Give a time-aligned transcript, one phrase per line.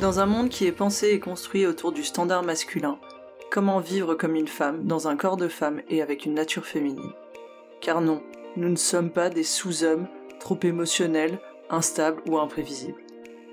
[0.00, 2.98] Dans un monde qui est pensé et construit autour du standard masculin,
[3.50, 7.12] comment vivre comme une femme, dans un corps de femme et avec une nature féminine?
[7.80, 8.22] Car non,
[8.56, 10.06] nous ne sommes pas des sous-hommes
[10.38, 11.38] trop émotionnels,
[11.70, 13.00] instables ou imprévisibles.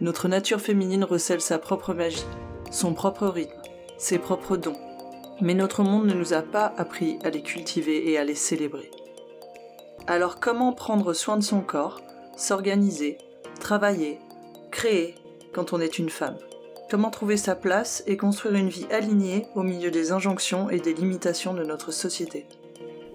[0.02, 2.26] Notre nature féminine recèle sa propre magie,
[2.72, 3.62] son propre rythme,
[3.98, 4.78] ses propres dons.
[5.40, 8.92] Mais notre monde ne nous a pas appris à les cultiver et à les célébrer.
[10.08, 12.02] Alors comment prendre soin de son corps,
[12.36, 13.18] s'organiser,
[13.62, 14.20] travailler,
[14.72, 15.16] créer?
[15.54, 16.38] Quand on est une femme
[16.90, 20.94] Comment trouver sa place et construire une vie alignée au milieu des injonctions et des
[20.94, 22.46] limitations de notre société?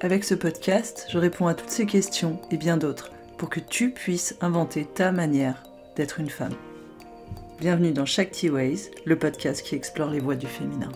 [0.00, 3.90] Avec ce podcast, je réponds à toutes ces questions et bien d'autres pour que tu
[3.90, 5.62] puisses inventer ta manière
[5.96, 6.54] d'être une femme.
[7.60, 10.90] Bienvenue dans Shakti Ways, le podcast qui explore les voies du féminin.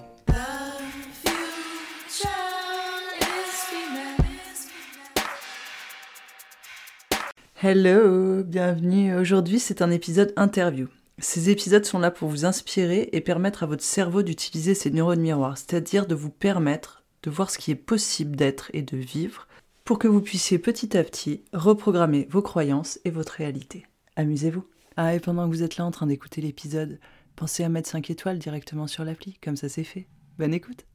[7.62, 9.16] Hello, bienvenue.
[9.16, 10.88] Aujourd'hui, c'est un épisode interview.
[11.22, 15.20] Ces épisodes sont là pour vous inspirer et permettre à votre cerveau d'utiliser ses neurones
[15.20, 19.46] miroirs, c'est-à-dire de vous permettre de voir ce qui est possible d'être et de vivre
[19.84, 23.86] pour que vous puissiez petit à petit reprogrammer vos croyances et votre réalité.
[24.16, 24.64] Amusez-vous.
[24.96, 26.98] Ah, et pendant que vous êtes là en train d'écouter l'épisode,
[27.36, 30.08] pensez à mettre 5 étoiles directement sur l'appli, comme ça c'est fait.
[30.40, 30.86] Bonne écoute.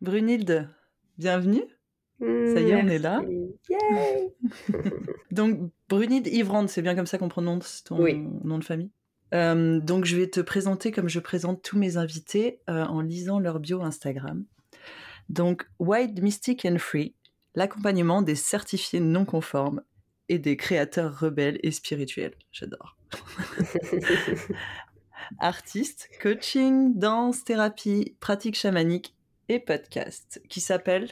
[0.00, 0.70] Brunilde,
[1.18, 1.62] bienvenue.
[2.20, 3.22] Ça y est, on est là.
[5.30, 7.98] donc, Brunilde Ivrande, c'est bien comme ça qu'on prononce ton
[8.44, 8.90] nom de famille?
[9.34, 13.38] Euh, donc, je vais te présenter comme je présente tous mes invités euh, en lisant
[13.40, 14.44] leur bio Instagram.
[15.28, 17.14] Donc, Wild Mystic and Free,
[17.54, 19.82] l'accompagnement des certifiés non conformes
[20.28, 22.34] et des créateurs rebelles et spirituels.
[22.52, 22.96] J'adore.
[25.40, 29.14] Artiste, coaching, danse, thérapie, pratique chamanique
[29.48, 31.08] et podcast qui s'appelle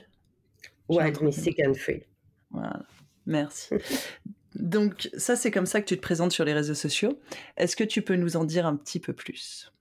[0.88, 2.02] Wild Mystic and Free.
[2.50, 2.84] Voilà,
[3.26, 3.74] merci.
[4.54, 7.18] Donc ça, c'est comme ça que tu te présentes sur les réseaux sociaux.
[7.56, 9.72] Est-ce que tu peux nous en dire un petit peu plus?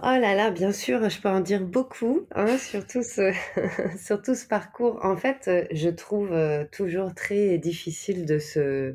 [0.00, 3.32] Oh là là, bien sûr, je peux en dire beaucoup hein, sur, tout ce,
[3.98, 5.00] sur tout ce parcours.
[5.02, 8.94] En fait, je trouve euh, toujours très difficile de se,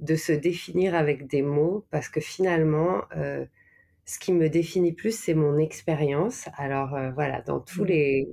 [0.00, 3.44] de se définir avec des mots parce que finalement, euh,
[4.06, 6.48] ce qui me définit plus, c'est mon expérience.
[6.56, 7.86] Alors euh, voilà, dans tous, mmh.
[7.86, 8.28] les,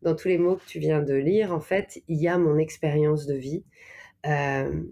[0.00, 2.56] dans tous les mots que tu viens de lire, en fait, il y a mon
[2.56, 3.62] expérience de vie.
[4.26, 4.82] Euh,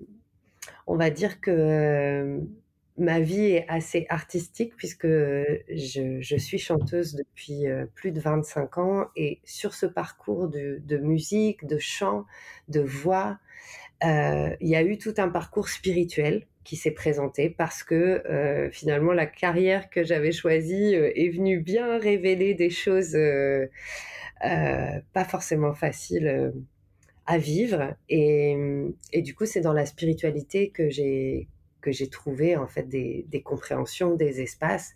[0.87, 2.41] on va dire que euh,
[2.97, 9.07] ma vie est assez artistique puisque je, suis chanteuse depuis euh, plus de 25 ans
[9.17, 12.25] et sur ce parcours de, musique, de chant,
[12.69, 13.39] de voix,
[14.03, 18.23] il y a eu tout un parcours spirituel qui s'est présenté parce que
[18.73, 23.17] finalement la carrière que j'avais choisie est venue bien révéler des choses
[24.41, 26.53] pas forcément faciles
[27.29, 27.95] à vivre.
[28.09, 28.57] Et,
[29.13, 31.47] et du coup, c'est dans la spiritualité que j'ai
[31.81, 34.95] que j'ai trouvé en fait des, des, compréhensions des espaces.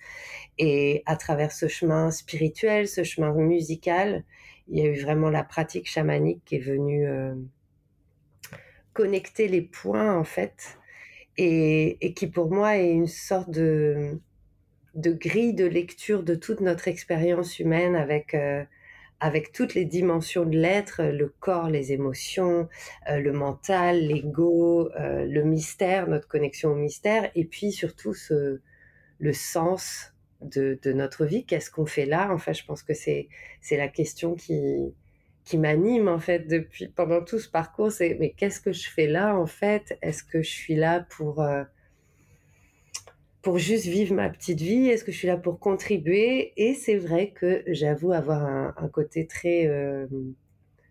[0.58, 4.24] Et à travers ce chemin spirituel, ce chemin musical,
[4.68, 7.34] il y a eu vraiment la pratique chamanique qui est venue euh,
[8.94, 10.78] connecter les points en fait,
[11.36, 14.18] et, et, qui pour moi est une sorte de,
[14.96, 18.64] de grille de lecture de toute notre expérience humaine avec euh,
[19.22, 22.68] avec toutes les dimensions de l'être, le corps, les émotions,
[23.08, 28.14] euh, le mental, l'ego, euh, le mystère, notre connexion au mystère, et puis surtout
[29.20, 31.46] le sens de, notre vie.
[31.46, 32.30] Qu'est-ce qu'on fait là?
[32.32, 33.28] Enfin, je pense que c'est
[33.70, 34.92] la question qui
[35.56, 37.92] m'anime en fait depuis pendant tout ce parcours.
[38.00, 39.96] Mais qu'est-ce que je fais là en fait?
[40.02, 41.62] Est-ce que je suis là pour euh,
[43.42, 46.52] pour juste vivre ma petite vie Est-ce que je suis là pour contribuer?
[46.56, 50.06] Et c'est vrai que j'avoue avoir un, côté très euh,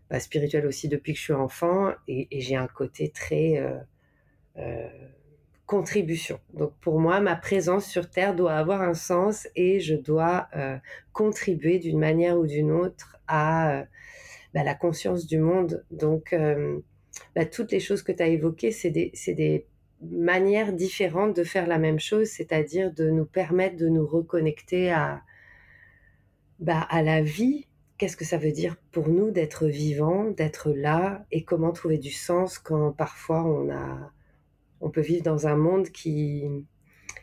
[0.09, 3.77] bah, spirituel aussi depuis que je suis enfant, et, j'ai un côté très euh,
[4.57, 4.87] euh,
[5.65, 6.39] contribution.
[6.53, 10.49] Donc pour moi, ma présence sur Terre doit avoir un sens et je dois
[11.13, 13.85] contribuer d'une manière ou d'une autre à
[14.53, 15.85] bah, la conscience du monde.
[15.89, 16.35] Donc
[17.33, 19.65] bah, toutes les choses que tu as évoquées, c'est des, des
[20.01, 25.21] manière différente de faire la même chose, c'est-à-dire de nous permettre de nous reconnecter à,
[26.59, 27.67] bah, à la vie.
[27.97, 32.11] Qu'est-ce que ça veut dire pour nous d'être vivant, d'être là et comment trouver du
[32.11, 34.11] sens quand parfois on a,
[34.81, 36.45] on peut vivre dans un monde qui,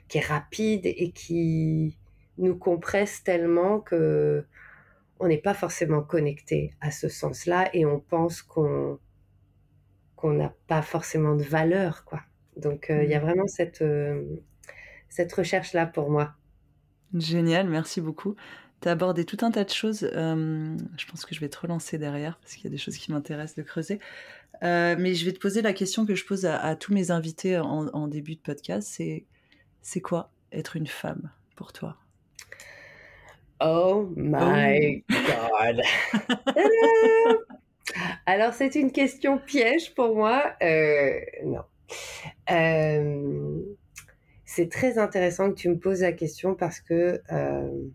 [0.08, 1.98] qui est rapide et qui
[2.38, 4.46] nous compresse tellement que
[5.20, 9.00] on n'est pas forcément connecté à ce sens-là et on pense qu'on
[10.14, 12.20] qu'on n'a pas forcément de valeur, quoi.
[12.58, 13.22] Donc, euh, il y a mmh.
[13.22, 14.22] vraiment cette, euh,
[15.08, 16.34] cette recherche-là pour moi.
[17.14, 18.36] Génial, merci beaucoup.
[18.80, 20.00] Tu as abordé tout un tas de choses.
[20.12, 23.10] je pense que je vais te relancer derrière parce qu'il y a des choses qui
[23.10, 23.98] m'intéressent de creuser.
[24.62, 27.58] Euh, mais je vais te poser la question que je pose à, tous mes invités
[27.58, 28.88] en, début de podcast.
[28.90, 29.24] C'est
[29.82, 31.96] c'est quoi être une femme pour toi?
[33.60, 35.82] Oh my God
[38.26, 40.54] Alors, c'est une question piège pour moi.
[40.62, 41.62] Euh, non.
[42.50, 43.62] Euh,
[44.44, 47.88] c'est très intéressant que tu me poses la question parce que euh,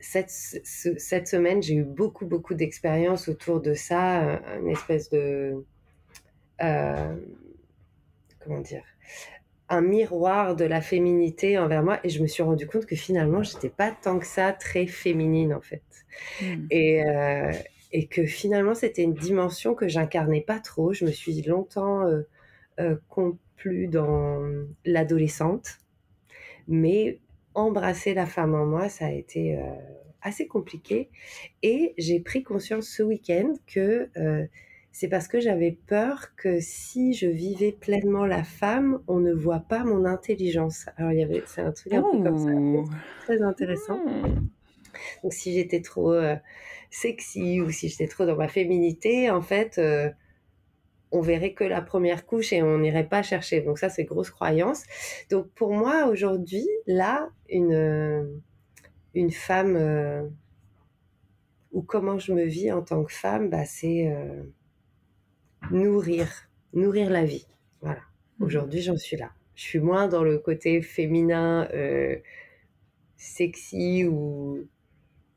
[0.00, 5.64] cette, cette, semaine, j'ai eu beaucoup, beaucoup d'expériences autour de ça, une espèce de...
[6.58, 7.16] comment
[8.60, 8.84] dire
[9.70, 13.42] un miroir de la féminité envers moi et je me suis rendu compte que finalement
[13.42, 15.82] j'étais pas tant que ça très féminine en fait
[16.42, 16.66] hmm.
[16.70, 17.02] et,
[17.94, 20.92] et que finalement c'était une dimension que j'incarnais pas trop.
[20.92, 22.22] Je me suis longtemps euh,
[22.80, 24.42] euh complue dans
[24.84, 25.78] l'adolescente,
[26.66, 27.20] mais
[27.54, 29.62] embrasser la femme en moi, ça a été euh,
[30.22, 31.08] assez compliqué.
[31.62, 34.44] Et j'ai pris conscience ce week-end que euh,
[34.90, 39.60] c'est parce que j'avais peur que si je vivais pleinement la femme, on ne voit
[39.60, 40.86] pas mon intelligence.
[40.96, 44.04] Alors il y avait, c'est un truc un peu comme ça, très intéressant.
[44.04, 44.48] Hmm.
[45.22, 46.12] Donc si j'étais trop
[46.94, 50.10] sexy ou si j'étais trop dans ma féminité, en fait, euh,
[51.10, 53.60] on verrait que la première couche et on n'irait pas chercher.
[53.60, 54.84] Donc ça, c'est grosse croyance.
[55.28, 58.24] Donc pour moi, aujourd'hui, là, une, euh,
[59.14, 60.22] une femme, euh,
[61.72, 64.08] ou comment je me vis en tant que femme, bah, c'est
[65.72, 66.28] nourrir,
[66.72, 67.48] nourrir la vie.
[67.80, 68.02] Voilà.
[68.38, 68.44] Mmh.
[68.44, 69.32] Aujourd'hui, j'en suis là.
[69.56, 71.68] Je suis moins dans le côté féminin,
[73.16, 74.68] sexy ou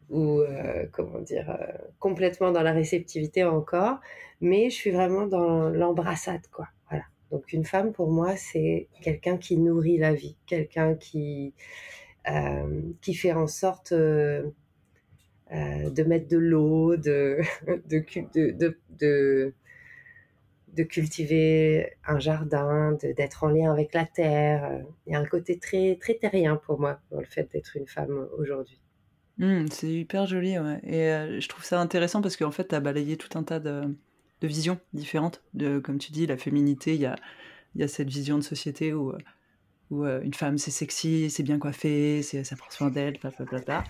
[0.10, 4.00] ou euh, comment dire euh, complètement dans la réceptivité encore
[4.42, 9.38] mais je suis vraiment dans l'embrassade quoi voilà donc une femme pour moi c'est quelqu'un
[9.38, 11.54] qui nourrit la vie quelqu'un qui
[12.30, 14.54] euh, qui fait en sorte de
[16.04, 17.42] mettre de l'eau de
[17.86, 19.54] de, de,
[20.74, 24.84] de, cultiver un jardin, d'être en lien avec la terre.
[25.08, 27.88] Il y a un côté très, très terrien pour moi dans le fait d'être une
[27.88, 28.80] femme aujourd'hui.
[29.40, 30.52] Mmh, c'est hyper joli.
[30.52, 30.58] Et
[31.10, 33.96] euh, je trouve ça intéressant parce qu'en fait, tu as balayé tout un tas de,
[34.42, 35.44] visions différentes.
[35.54, 37.16] De, comme tu dis, la féminité, il y a,
[37.76, 39.18] y a cette vision de société où, euh,
[39.92, 43.84] où euh, une femme, c'est sexy, c'est bien coiffé, ça prend soin d'elle, bla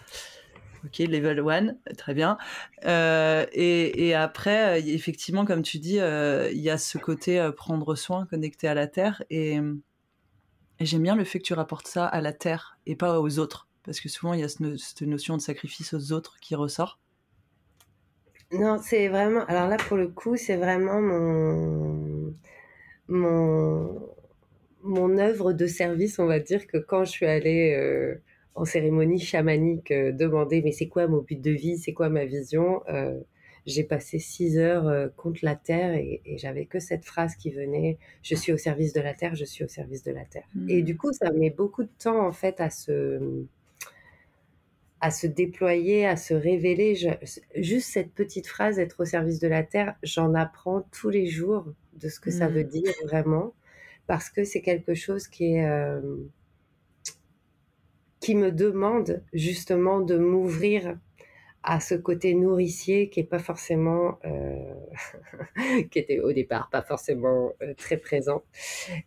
[0.86, 2.38] Ok, level 1, très bien.
[2.86, 8.68] et, et, après, effectivement, comme tu dis, il y a ce côté prendre soin, connecté
[8.68, 9.24] à la terre.
[9.30, 9.60] Et
[10.80, 13.67] j'aime bien le fait que tu rapportes ça à la terre et pas aux autres
[13.88, 17.00] parce que souvent il y a cette notion de sacrifice aux autres qui ressort.
[18.52, 19.46] Non, c'est vraiment.
[19.46, 22.34] Alors là, pour le coup, c'est vraiment mon
[23.08, 24.10] mon
[24.84, 28.16] mon œuvre de service, on va dire que quand je suis allée euh,
[28.56, 32.26] en cérémonie chamanique euh, demander mais c'est quoi mon but de vie, c'est quoi ma
[32.26, 33.20] vision, euh,
[33.66, 38.36] j'ai passé six heures contre la terre et, j'avais que cette phrase qui venait je
[38.36, 40.48] suis au service de la terre, je suis au service de la terre.
[40.70, 40.86] Et mmh.
[40.86, 43.46] du coup, ça met beaucoup de temps en fait à se
[45.00, 46.96] à se déployer, à se révéler.
[47.56, 51.66] juste cette petite phrase, être au service de la terre, j'en apprends tous les jours
[51.94, 52.70] de ce que ça veut mmh.
[52.70, 53.54] dire vraiment,
[54.08, 56.02] parce que c'est quelque chose qui est euh,
[58.20, 60.98] qui me demande justement de m'ouvrir
[61.64, 64.74] à ce côté nourricier qui est pas forcément euh,
[65.92, 68.44] qui était au départ pas forcément euh, très présent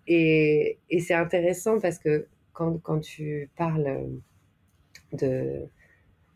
[0.07, 4.07] et, et c'est intéressant parce que quand, quand tu parles
[5.13, 5.69] de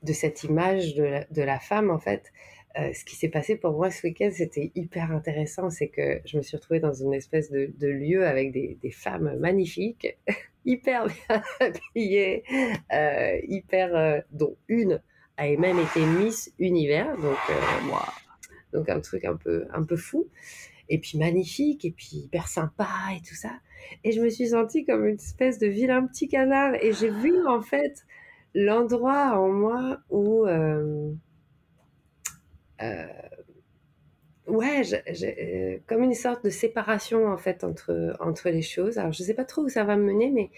[0.05, 2.33] de cette image de la, femme, en fait,
[2.79, 5.71] euh, ce qui s'est passé pour moi ce week-end, c'était hyper intéressant.
[5.71, 10.19] C'est que je me suis retrouvée dans une espèce de, lieu avec des, femmes magnifiques,
[10.65, 12.45] hyper bien habillées,
[12.93, 15.01] euh, hyper, euh, dont une
[15.37, 17.37] a même été Miss Univers, donc,
[18.73, 20.29] donc un truc un peu, un peu fou.
[20.89, 23.51] Et puis magnifique, et puis hyper sympa et tout ça.
[24.05, 26.75] Et je me suis sentie comme une espèce de vilain petit canard.
[26.83, 28.05] Et j'ai vu en fait
[28.55, 31.13] l'endroit en moi où euh,
[32.83, 33.07] euh,
[34.47, 38.99] ouais, euh, comme une sorte de séparation en fait entre entre les choses.
[38.99, 40.51] Alors je sais pas trop où ça va me mener, mais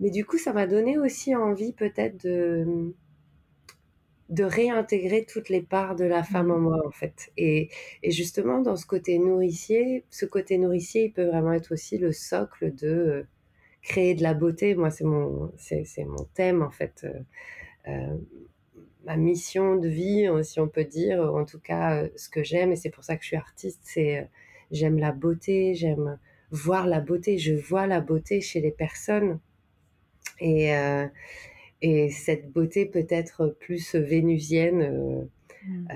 [0.00, 2.94] mais du coup ça m'a donné aussi envie peut-être de
[4.28, 7.30] de réintégrer toutes les parts de la femme en moi en fait.
[7.36, 7.68] Et,
[8.02, 12.12] et justement dans ce côté nourricier, ce côté nourricier, il peut vraiment être aussi le
[12.12, 13.26] socle de
[13.86, 14.74] créer de la beauté.
[14.74, 17.04] Moi, c'est mon, c'est, mon thème, en fait.
[17.04, 17.20] Euh,
[17.88, 18.16] euh,
[19.04, 22.42] ma mission de vie, hein, si on peut dire, en tout cas, euh, ce que
[22.42, 24.28] j'aime, et c'est pour ça que je suis artiste, c'est
[24.72, 26.18] j'aime la beauté, j'aime
[26.50, 29.38] voir la beauté, je vois la beauté chez les personnes.
[30.40, 30.72] Et,
[31.80, 35.28] et cette beauté peut être plus vénusienne,
[35.64, 35.86] mmh.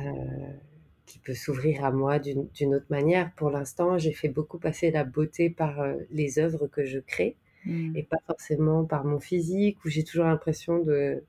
[1.05, 3.33] qui peut s'ouvrir à moi d'une autre manière.
[3.35, 7.37] Pour l'instant, j'ai fait beaucoup passer la beauté par les œuvres que je crée.
[7.67, 7.97] Mmh.
[7.97, 11.23] et pas forcément par mon physique, où j'ai toujours l'impression de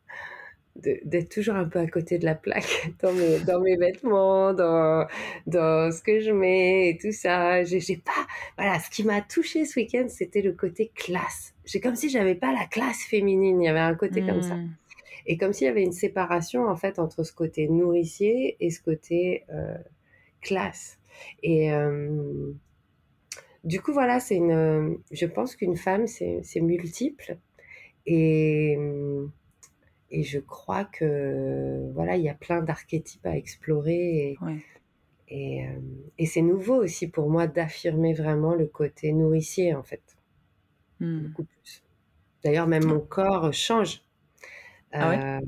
[0.77, 5.05] d'être toujours un peu à côté de la plaque dans mes, dans mes vêtements, dans,
[5.45, 7.63] dans ce que je mets et tout ça.
[7.63, 8.25] J'ai pas,
[8.57, 11.53] voilà, ce qui m'a touché ce week-end, c'était le côté classe.
[11.65, 13.61] J'ai comme si j'avais pas la classe féminine.
[13.61, 14.55] Il y avait un côté comme ça.
[14.55, 14.75] Mmh.
[15.27, 18.81] Et comme s'il y avait une séparation, en fait, entre ce côté nourricier et ce
[18.81, 19.77] côté euh,
[20.41, 20.97] classe.
[21.43, 22.51] Et euh,
[23.63, 27.37] du coup, voilà, c'est une, je pense qu'une femme, c'est multiple.
[28.05, 28.77] Et,
[30.09, 34.37] et je crois que voilà, il y a plein d'archétypes à explorer.
[35.27, 35.79] Et, euh,
[36.17, 40.03] et, c'est nouveau aussi pour moi d'affirmer vraiment le côté nourricier, en fait.
[40.99, 41.27] Hmm.
[41.27, 41.83] Beaucoup plus.
[42.43, 44.01] D'ailleurs, même mon corps change.
[44.91, 45.41] Ah euh,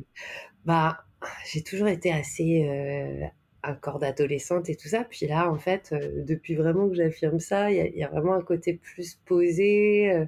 [0.64, 1.04] bah,
[1.52, 3.26] j'ai toujours été assez euh,
[3.64, 5.04] un corps d'adolescente et tout ça.
[5.04, 5.94] Puis là, en fait,
[6.26, 10.28] depuis vraiment que j'affirme ça, il y, a vraiment un côté plus posé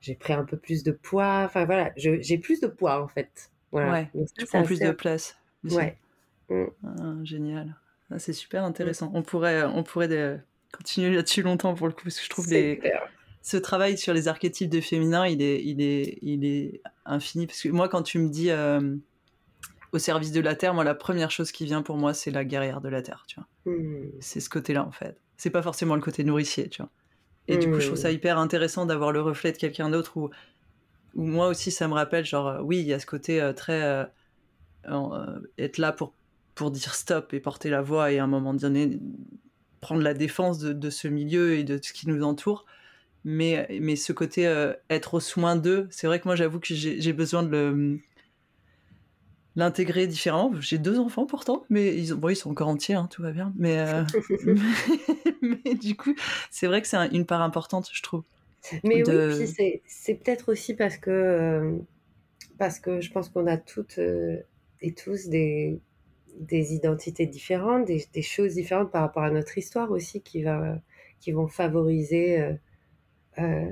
[0.00, 1.42] j'ai pris un peu plus de poids.
[1.44, 3.50] Enfin voilà, j'ai plus de poids en fait.
[3.72, 4.08] Voilà.
[4.14, 5.36] Ouais, tu prends plus de place.
[5.64, 5.96] Ouais.
[6.48, 6.64] Mmh.
[6.84, 7.76] Ah, génial.
[8.10, 8.66] Ah, c'est super mmh.
[8.66, 9.10] intéressant.
[9.14, 10.40] On pourrait, on pourrait
[10.72, 12.80] continuer là-dessus longtemps pour le coup, parce que je trouve des...
[13.42, 17.46] ce travail sur les archétypes de féminin, il est, il est, il est infini.
[17.46, 18.50] Parce que moi, quand tu me dis
[19.94, 22.44] au service de la terre, moi, la première chose qui vient pour moi, c'est la
[22.44, 23.24] guerrière de la terre.
[23.28, 23.72] Tu vois.
[23.72, 24.10] Mmh.
[24.18, 25.16] C'est ce côté-là en fait.
[25.36, 26.90] C'est pas forcément le côté nourricier, tu vois.
[27.46, 28.14] Et du coup, je trouve ça mmh.
[28.14, 30.30] hyper intéressant d'avoir le reflet de quelqu'un d'autre où,
[31.14, 33.52] où moi aussi, ça me rappelle, genre, euh, oui, il y a ce côté euh,
[33.52, 33.82] très.
[34.90, 36.12] Euh, être là pour,
[36.54, 38.98] pour dire stop et porter la voix et à un moment donné
[39.80, 42.66] prendre la défense de, de ce milieu et de ce qui nous entoure.
[43.24, 44.42] Mais, mais ce côté
[44.90, 48.00] être au soin d'eux, c'est vrai que moi, j'avoue que j'ai besoin de le
[49.56, 50.52] l'intégrer différemment.
[50.60, 53.52] J'ai deux enfants pourtant, mais ils, bon, ils sont encore entiers, hein, tout va bien.
[53.56, 53.84] Mais,
[55.42, 56.14] mais, du coup,
[56.50, 58.24] c'est vrai que c'est une part importante, je trouve.
[58.82, 61.76] Mais oui, puis c'est peut-être aussi parce que, euh,
[62.58, 64.38] parce que je pense qu'on a toutes euh,
[64.80, 65.80] et tous des,
[66.38, 70.78] des identités différentes, des, des, choses différentes par rapport à notre histoire aussi qui, va,
[71.20, 72.56] qui vont favoriser
[73.38, 73.70] euh,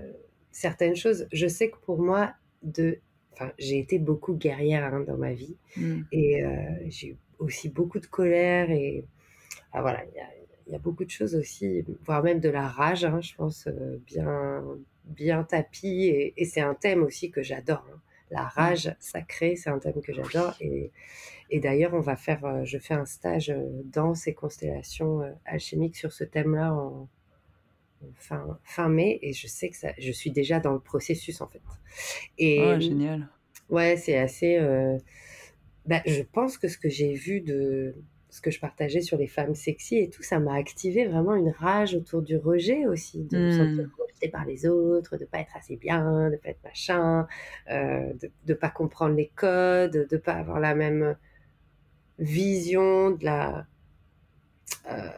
[0.50, 1.26] certaines choses.
[1.32, 2.98] Je sais que pour moi, de
[3.32, 6.00] enfin, j'ai été beaucoup guerrière hein, dans ma vie mmh.
[6.12, 6.44] et
[6.88, 9.04] j'ai eu aussi beaucoup de colère et
[9.72, 10.28] ah, voilà, il y a,
[10.72, 13.68] y a, beaucoup de choses aussi, voire même de la rage, hein, je pense,
[14.06, 14.62] bien,
[15.04, 16.06] bien tapis.
[16.06, 17.86] Et, et c'est un thème aussi que j'adore.
[17.90, 18.00] Hein.
[18.30, 18.50] La mmh.
[18.54, 20.54] rage sacrée, c'est un thème que j'adore.
[20.60, 20.90] Et,
[21.50, 26.24] et d'ailleurs, on va faire, je fais un stage dans ces constellations alchimiques sur ce
[26.24, 27.08] thème-là en,
[28.16, 31.48] fin, fin mai et je sais que ça, je suis déjà dans le processus en
[31.48, 31.62] fait.
[32.38, 33.28] Et oh, génial.
[33.68, 34.58] Ouais, c'est assez.
[35.86, 37.94] Bah, je pense que ce que j'ai vu de
[38.32, 41.50] ce que je partageais sur les femmes sexy et tout, ça m'a activé vraiment une
[41.50, 43.90] rage autour du rejet aussi, de me sentir mmh.
[44.00, 47.26] rejetée par les autres, de pas être assez bien, de pas être machin,
[47.70, 51.14] euh, de ne pas comprendre les codes, de pas avoir la même
[52.18, 53.66] vision de la.
[54.90, 55.10] Euh,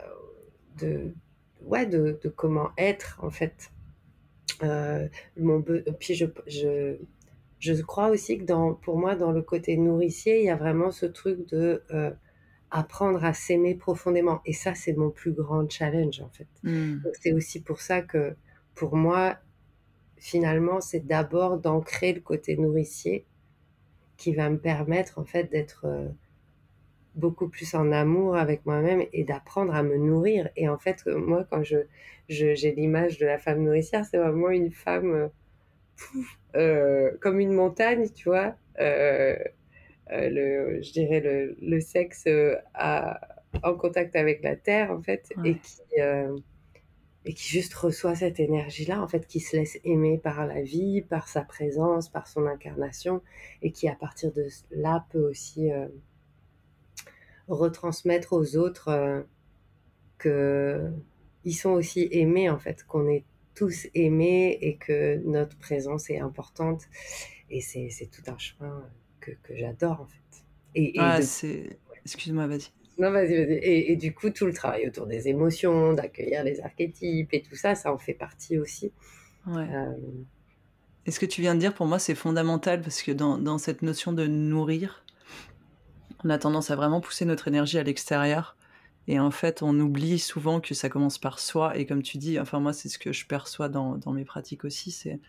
[0.81, 1.14] de,
[1.66, 3.71] ouais, de, de, comment être en fait.
[4.62, 5.62] Euh, mon
[5.99, 6.97] puis je, je,
[7.59, 10.90] je, crois aussi que dans, pour moi, dans le côté nourricier, il y a vraiment
[10.90, 12.11] ce truc de euh,
[12.71, 14.40] apprendre à s'aimer profondément.
[14.44, 16.49] Et ça, c'est mon plus grand challenge en fait.
[16.62, 16.99] Mmh.
[17.21, 18.37] C'est aussi pour ça que
[18.75, 19.38] pour moi,
[20.16, 23.26] finalement, c'est d'abord d'ancrer le côté nourricier
[24.16, 26.09] qui va me permettre en fait d'être euh,
[27.14, 30.49] beaucoup plus en amour avec moi-même et d'apprendre à me nourrir.
[30.56, 31.78] Et en fait, moi, quand je,
[32.28, 35.28] j'ai l'image de la femme nourricière, c'est vraiment une femme euh,
[36.56, 38.56] euh, comme une montagne, tu vois.
[38.80, 39.37] Euh,
[40.11, 42.25] le, je dirais le, le sexe
[42.75, 43.21] à,
[43.62, 45.80] en contact avec la terre, en fait, et qui
[47.26, 51.00] et qui juste reçoit cette énergie-là, en fait, qui se laisse aimer par la vie,
[51.00, 53.23] par sa présence, par son incarnation,
[53.62, 55.71] et qui à partir de là peut aussi
[57.49, 59.23] retransmettre aux autres euh,
[60.19, 60.91] que
[61.45, 63.25] ils sont aussi aimés en fait, qu'on est
[63.55, 66.83] tous aimés et que notre présence est importante.
[67.51, 68.83] Et c'est, tout un chemin
[69.21, 70.45] que, que j'adore en fait.
[70.75, 71.79] Et, ah, c'est...
[72.05, 72.71] Excuse-moi, vas-y.
[72.99, 73.59] Non, vas-y, vas-y.
[73.63, 77.75] Et, du coup, tout le travail autour des émotions, d'accueillir les archétypes et tout ça,
[77.75, 78.93] ça en fait partie aussi.
[79.47, 79.67] Ouais.
[79.71, 79.93] Euh,
[81.07, 83.59] et ce que tu viens de dire, pour moi, c'est fondamental parce que dans, dans
[83.59, 85.04] cette notion de nourrir,
[86.25, 88.57] on a tendance à vraiment pousser notre énergie à l'extérieur.
[89.07, 91.76] Et en fait, on oublie souvent que ça commence par soi.
[91.76, 94.90] Et comme tu dis, enfin moi, c'est ce que je perçois dans, mes pratiques aussi,
[94.90, 95.21] c'est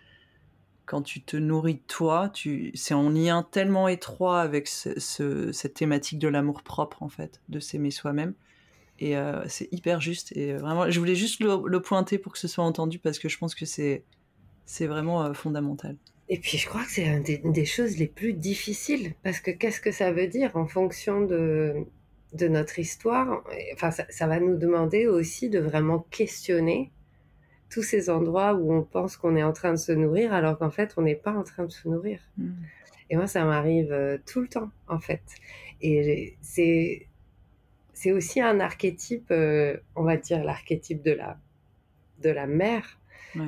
[0.85, 6.19] quand tu te nourris de toi, tu, c'est en lien tellement étroit avec cette thématique
[6.19, 8.33] de l'amour propre, en fait, de s'aimer soi-même,
[8.99, 9.15] Et
[9.47, 10.31] c'est hyper juste.
[10.37, 13.37] Et vraiment, je voulais juste le, pointer pour que ce soit entendu parce que je
[13.37, 14.05] pense que c'est
[14.67, 15.97] c'est vraiment fondamental.
[16.27, 19.79] Et puis je crois que c'est une des, choses les plus difficiles parce que qu'est-ce
[19.79, 21.86] que ça veut dire en fonction de,
[22.34, 23.44] de notre histoire?
[23.74, 26.91] Enfin, ça, va nous demander aussi de vraiment questionner
[27.70, 30.72] tous ces endroits où on pense qu'on est en train de se nourrir alors qu'en
[30.72, 32.20] fait on n'est pas en train de se nourrir.
[32.38, 32.53] Mmh.
[33.10, 35.22] Et moi, ça m'arrive euh, tout le temps en fait.
[35.82, 37.08] Et c'est
[37.94, 41.38] c'est aussi un archétype, euh, on va dire l'archétype de la
[42.22, 43.00] de la mère.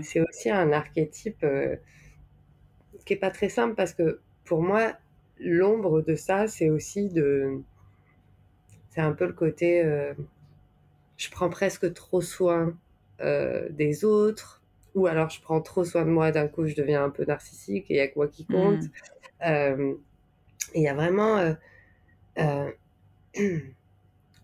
[0.01, 1.77] C'est aussi un archétype euh,
[3.07, 4.93] qui est pas très simple parce que pour moi,
[5.39, 7.61] l'ombre de ça, c'est aussi de.
[8.89, 9.83] C'est un peu le côté.
[9.83, 10.13] Euh,
[11.17, 12.77] je prends presque trop soin
[13.21, 14.61] euh, des autres,
[14.93, 17.89] ou alors je prends trop soin de moi, d'un coup je deviens un peu narcissique
[17.89, 18.83] et il n'y a que moi qui compte.
[18.83, 18.91] Mmh.
[19.47, 19.93] Euh,
[20.75, 21.55] il y a vraiment.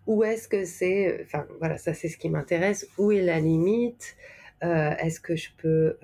[0.08, 1.22] où est-ce que c'est.
[1.26, 2.88] Enfin, voilà, ça c'est ce qui m'intéresse.
[2.98, 4.16] Où est la limite?
[4.62, 5.98] Est-ce que je peux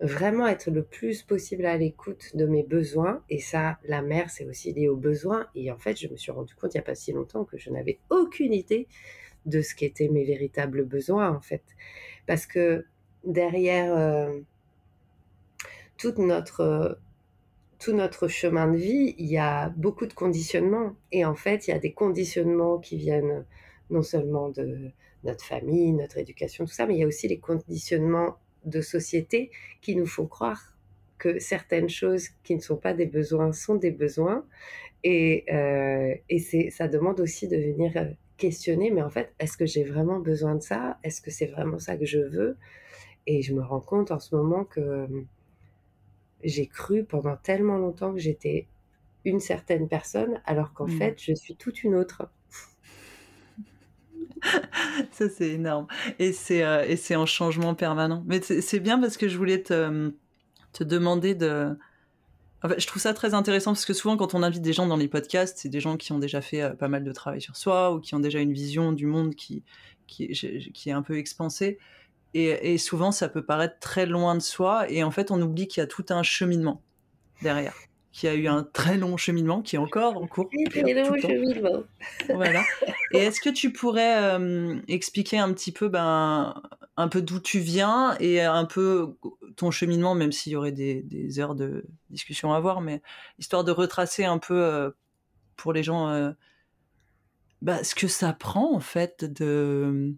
[0.00, 3.22] vraiment être le plus possible à l'écoute de mes besoins.
[3.30, 5.46] Et ça, la mère, c'est aussi lié aux besoins.
[5.54, 7.56] Et en fait, je me suis rendu compte il n'y a pas si longtemps que
[7.56, 8.88] je n'avais aucune idée
[9.46, 11.62] de ce qu'étaient mes véritables besoins, en fait.
[12.26, 12.84] Parce que
[13.24, 14.40] derrière euh,
[15.96, 16.98] toute notre,
[17.78, 20.94] tout notre chemin de vie, il y a beaucoup de conditionnements.
[21.12, 23.46] Et en fait, il y a des conditionnements qui viennent
[23.88, 24.90] non seulement de
[25.24, 28.36] notre famille, notre éducation, tout ça, mais il y a aussi les conditionnements
[28.66, 30.76] de société qui nous font croire
[31.18, 34.44] que certaines choses qui ne sont pas des besoins sont des besoins.
[35.04, 38.04] Et, euh, et c'est, ça demande aussi de venir euh,
[38.36, 40.98] questionner, mais en fait, est-ce que j'ai vraiment besoin de ça?
[41.02, 42.56] Est-ce que c'est vraiment ça que je veux?
[43.26, 45.06] Et je me rends compte en ce moment que euh,
[46.44, 48.66] j'ai cru pendant tellement longtemps que j'étais
[49.24, 50.98] une certaine personne, alors qu'en mmh.
[50.98, 52.30] fait, je suis toute une autre.
[55.12, 55.86] ça, c'est énorme.
[56.18, 58.22] Et c'est, euh, c'est un changement permanent.
[58.26, 60.12] Mais c'est bien parce que je voulais te,
[60.72, 61.76] te demander de.
[62.76, 65.08] je trouve ça très intéressant parce que souvent, quand on invite des gens dans les
[65.08, 67.92] podcasts, c'est des gens qui ont déjà fait euh, pas mal de travail sur soi
[67.92, 69.62] ou qui ont déjà une vision du monde qui,
[70.06, 71.78] qui, qui est un peu expansée.
[72.34, 74.90] Et, et, souvent, ça peut paraître très loin de soi.
[74.90, 76.82] Et en fait, on oublie qu'il y a tout un cheminement
[77.40, 77.74] derrière
[78.16, 80.48] qui a eu un très long cheminement, qui est encore en cours.
[80.70, 81.82] Très long cheminement.
[82.34, 82.62] Voilà.
[83.12, 86.54] Et est-ce que tu pourrais euh, expliquer un petit peu, ben,
[86.96, 89.18] un peu d'où tu viens et un peu
[89.56, 93.02] ton cheminement, même s'il y aurait des, heures de discussion à avoir, mais
[93.38, 94.90] histoire de retracer un peu euh,
[95.56, 96.30] pour les gens euh,
[97.60, 100.14] bah, ce que ça prend en fait de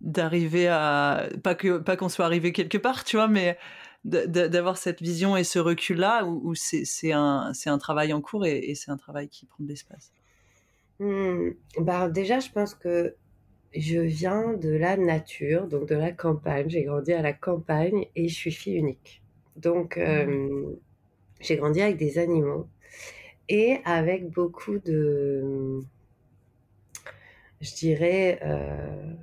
[0.00, 3.56] d'arriver à pas que pas qu'on soit arrivé quelque part, tu vois, mais
[4.04, 8.90] d'avoir cette vision et ce recul-là, où, c'est un, un travail en cours et, c'est
[8.90, 10.12] un travail qui prend de l'espace
[11.00, 11.50] mmh.
[11.80, 13.14] bah Déjà, je pense que
[13.74, 16.68] je viens de la nature, donc de la campagne.
[16.68, 19.22] J'ai grandi à la campagne et je suis fille unique.
[19.56, 20.00] Donc, mmh.
[20.00, 20.80] euh,
[21.40, 22.68] j'ai grandi avec des animaux
[23.48, 25.80] et avec beaucoup de,
[27.60, 29.14] je dirais, euh,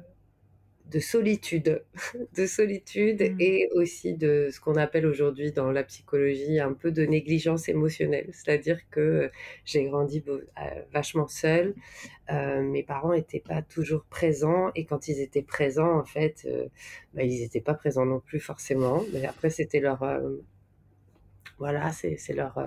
[0.92, 1.84] de solitude,
[2.36, 3.36] de solitude mmh.
[3.40, 8.30] et aussi de ce qu'on appelle aujourd'hui dans la psychologie un peu de négligence émotionnelle.
[8.34, 9.32] C'est-à-dire que
[9.66, 10.42] j'ai grandi euh,
[10.94, 11.74] vachement seule,
[12.30, 16.68] euh, mes parents n'étaient pas toujours présents et quand ils étaient présents, en fait, euh,
[17.14, 19.04] bah, ils n'étaient pas présents non plus forcément.
[19.14, 20.06] Mais après, c'était leur,
[21.58, 22.60] voilà, c'est leur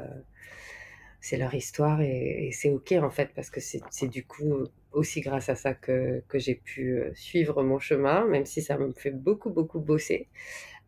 [1.20, 5.48] c'est leur histoire et, c'est ok en fait parce que c'est du coup aussi grâce
[5.48, 9.10] à ça que, que j'ai pu euh, suivre mon chemin, même si ça me fait
[9.10, 10.28] beaucoup beaucoup bosser.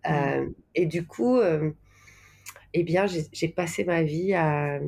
[0.06, 0.12] Mmh.
[0.12, 1.70] Euh, et du coup, euh,
[2.72, 4.80] eh bien, j'ai passé ma vie à,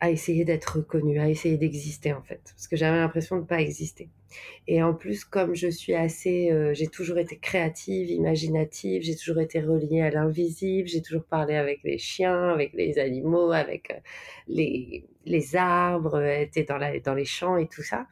[0.00, 3.46] à essayer d'être reconnue, à essayer d'exister en fait, parce que j'avais l'impression de ne
[3.46, 4.10] pas exister.
[4.66, 9.40] Et en plus, comme je suis assez, euh, j'ai toujours été créative, imaginative, j'ai toujours
[9.40, 13.98] été reliée à l'invisible, j'ai toujours parlé avec les chiens, avec les animaux, avec euh,
[14.46, 18.06] les, les arbres, été dans, la, dans les champs et tout ça,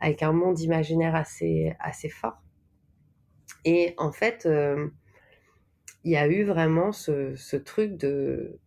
[0.00, 2.42] avec un monde imaginaire assez, assez fort.
[3.64, 4.88] Et en fait, euh,
[6.04, 8.58] il y a eu vraiment ce, ce truc de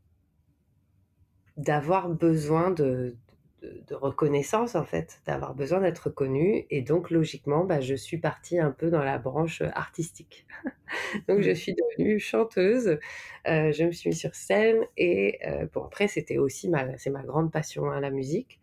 [1.58, 3.16] d'avoir besoin de,
[3.62, 8.60] de, reconnaissance en fait, d'avoir besoin d'être reconnue et donc logiquement bah, je suis partie
[8.60, 10.46] un peu dans la branche artistique.
[11.28, 11.56] donc je mmh.
[11.56, 13.00] suis devenue chanteuse,
[13.48, 17.10] euh, je me suis mise sur scène et euh, bon après c'était aussi ma, c'est
[17.10, 18.60] ma grande passion hein, la musique,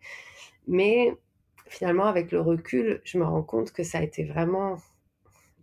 [0.67, 1.13] mais
[1.67, 4.77] finalement avec le recul je me rends compte que ça a été vraiment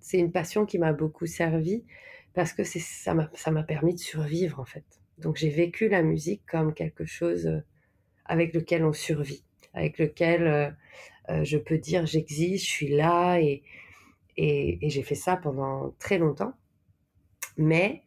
[0.00, 1.84] c'est une passion qui m'a beaucoup servi
[2.34, 4.99] parce que c'est ça m'a ça m'a permis de survivre en fait.
[5.20, 7.60] Donc j'ai vécu la musique comme quelque chose euh,
[8.24, 10.46] avec lequel on survit, avec lequel
[11.28, 13.62] euh, je peux dire j'existe, je suis là et,
[14.36, 16.54] j'ai fait ça pendant très longtemps.
[17.58, 18.04] Mais,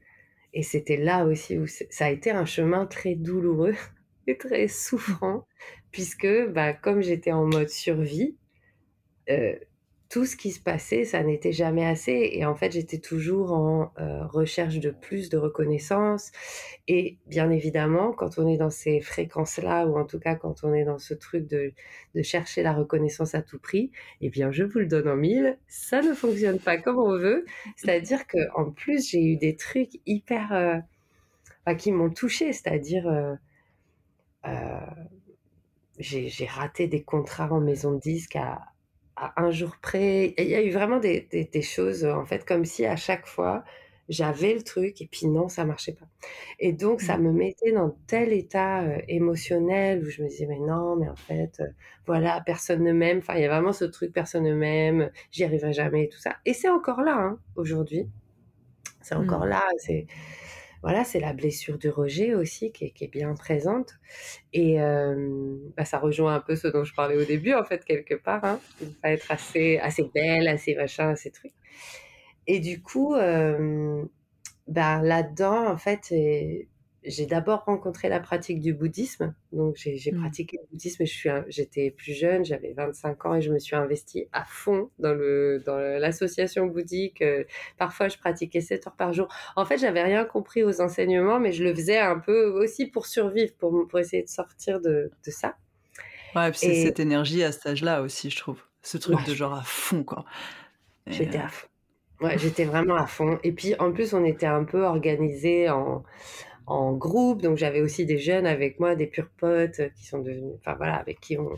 [0.53, 3.75] et c'était là aussi où ça a été un chemin très douloureux
[4.27, 5.45] et très souffrant,
[5.91, 8.35] puisque bah, comme j'étais en mode survie,
[9.29, 9.55] euh,
[10.13, 12.29] tout ce qui se passait, ça n'était jamais assez.
[12.33, 16.31] Et en fait, j'étais toujours en euh, recherche de plus de reconnaissance.
[16.87, 20.71] Et bien évidemment, quand on est dans ces fréquences-là, ou en tout cas quand on
[20.71, 21.73] est dans ce truc de,
[22.13, 23.89] de, chercher la reconnaissance à tout prix,
[24.21, 27.43] eh bien, je vous le donne en mille, ça ne fonctionne pas comme on veut.
[27.75, 30.53] C'est-à-dire que en plus, j'ai eu des trucs hyper...
[30.53, 33.07] Euh, qui m'ont touché, c'est-à-dire...
[34.45, 34.79] Euh,
[35.97, 38.72] j'ai raté des contrats en maison de disque à,
[39.15, 40.33] à un jour près.
[40.37, 43.63] Il y a eu vraiment des, des, choses, en fait, comme si à chaque fois,
[44.09, 46.07] j'avais le truc et puis non, ça marchait pas.
[46.59, 47.23] Et donc, ça mmh.
[47.23, 51.61] me mettait dans tel état émotionnel où je me disais, mais non, mais en fait,
[52.05, 53.19] voilà, personne ne m'aime.
[53.19, 56.19] Enfin, il y a vraiment ce truc, personne ne m'aime, j'y arriverai jamais et tout
[56.19, 56.35] ça.
[56.45, 58.07] Et c'est encore là, hein, aujourd'hui.
[59.01, 59.49] C'est encore mmh.
[59.49, 59.63] là.
[59.77, 60.07] C'est
[60.83, 63.93] voilà, c'est la blessure du rejet aussi qui est, bien présente.
[64.51, 64.77] Et
[65.77, 68.43] bah, ça rejoint un peu ce dont je parlais au début, en fait, quelque part.
[68.43, 68.59] Hein.
[68.81, 71.53] Il faut être assez, assez belle, assez machin, assez truc.
[72.47, 73.15] Et du coup,
[74.67, 76.13] bah, là-dedans, en fait,
[77.05, 79.33] j'ai d'abord rencontré la pratique du bouddhisme.
[79.51, 80.19] Donc, j'ai mmh.
[80.19, 81.03] pratiqué le bouddhisme.
[81.47, 86.67] J'étais plus jeune, j'avais 25 ans et je me suis investie à fond dans l'association
[86.67, 87.21] dans bouddhique.
[87.21, 87.43] Euh,
[87.77, 89.27] parfois, je pratiquais 7 heures par jour.
[89.55, 93.05] En fait, j'avais rien compris aux enseignements, mais je le faisais un peu aussi pour
[93.05, 95.55] survivre, pour, pour essayer de sortir de, de ça.
[96.35, 98.61] Ouais, et puis c'est cette énergie à cet âge-là aussi, je trouve.
[98.81, 100.25] Ce truc de genre à fond, quoi.
[101.07, 101.67] J'étais à fond.
[102.21, 103.39] Ouais, j'étais vraiment à fond.
[103.43, 106.03] Et puis, en plus, on était un peu organisés en
[106.65, 107.41] en groupe.
[107.41, 110.75] Donc j'avais aussi des jeunes avec moi, des purs potes euh, qui sont devenus, enfin
[110.75, 111.57] voilà, avec qui on,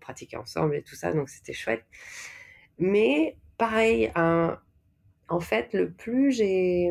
[0.00, 1.12] pratiquait ensemble et tout ça.
[1.12, 1.84] Donc c'était chouette.
[2.78, 6.90] Mais pareil, en fait, le plus j'ai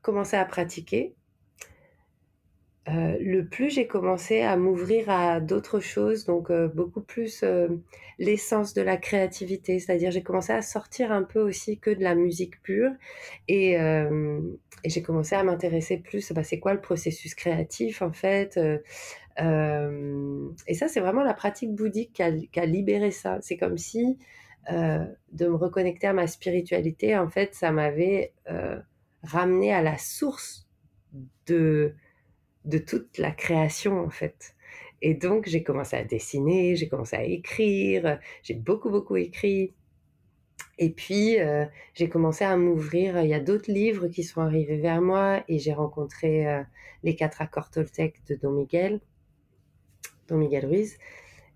[0.00, 1.14] commencé à pratiquer,
[2.88, 7.68] euh, le plus j'ai commencé à m'ouvrir à d'autres choses, donc euh, beaucoup plus euh,
[8.18, 12.14] l'essence de la créativité, c'est-à-dire j'ai commencé à sortir un peu aussi que de la
[12.14, 12.90] musique pure
[13.48, 13.78] et,
[14.84, 18.58] j'ai commencé à m'intéresser plus, bah, c'est quoi le processus créatif en fait.
[19.38, 23.38] et ça, c'est vraiment la pratique bouddhique qui a libéré ça.
[23.40, 24.18] C'est comme si
[24.68, 28.34] de me reconnecter à ma spiritualité, en fait, ça m'avait
[29.22, 30.68] ramené à la source
[31.46, 31.94] de
[32.64, 34.54] de toute la création en fait.
[35.02, 39.74] Et donc j'ai commencé à dessiner, j'ai commencé à écrire, j'ai beaucoup beaucoup écrit.
[40.78, 43.20] Et puis euh, j'ai commencé à m'ouvrir.
[43.20, 46.62] Il y a d'autres livres qui sont arrivés vers moi et j'ai rencontré euh,
[47.02, 49.00] les quatre accords Toltec de Don Miguel,
[50.28, 50.96] Don Miguel Ruiz.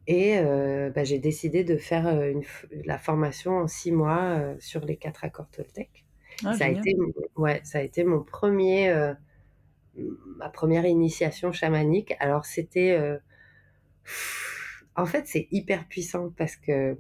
[0.07, 2.43] Et euh, bah, j'ai décidé de faire une,
[2.85, 6.07] la formation en six mois sur les quatre accords Toltec.
[6.45, 6.97] Ah, ça, a été,
[7.37, 9.15] ouais, ça a été mon premier
[10.37, 12.15] ma première initiation chamanique.
[12.21, 13.19] Alors c'était, euh,
[14.97, 16.97] en fait, c'est hyper puissant parce que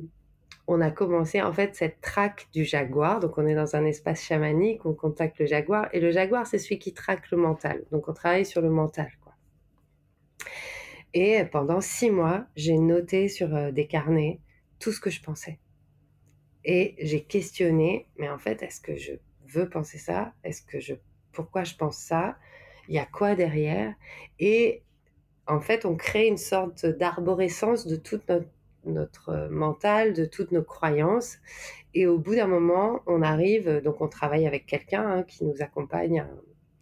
[0.70, 3.20] on a commencé en fait cette traque du jaguar.
[3.20, 6.58] Donc on est dans un espace chamanique, on contacte le jaguar et le jaguar c'est
[6.58, 7.84] celui qui traque le mental.
[7.90, 9.11] Donc on travaille sur le mental.
[9.22, 9.34] Quoi.
[11.14, 14.40] Et pendant six mois, j'ai noté sur euh, des carnets
[14.78, 15.58] tout ce que je pensais.
[16.64, 19.12] Et j'ai questionné, mais en fait, est-ce que je
[19.46, 20.34] veux penser ça?
[20.44, 20.94] Est-ce que je,
[21.32, 22.37] pourquoi je pense ça?
[22.88, 23.94] Il y a quoi derrière?
[24.38, 24.83] Et
[25.46, 28.20] en fait, on crée une sorte d'arborescence de tout
[28.85, 31.38] notre, mental, de toutes nos croyances.
[31.94, 35.62] Et au bout d'un moment, on arrive, donc on travaille avec quelqu'un hein, qui nous
[35.62, 36.27] accompagne,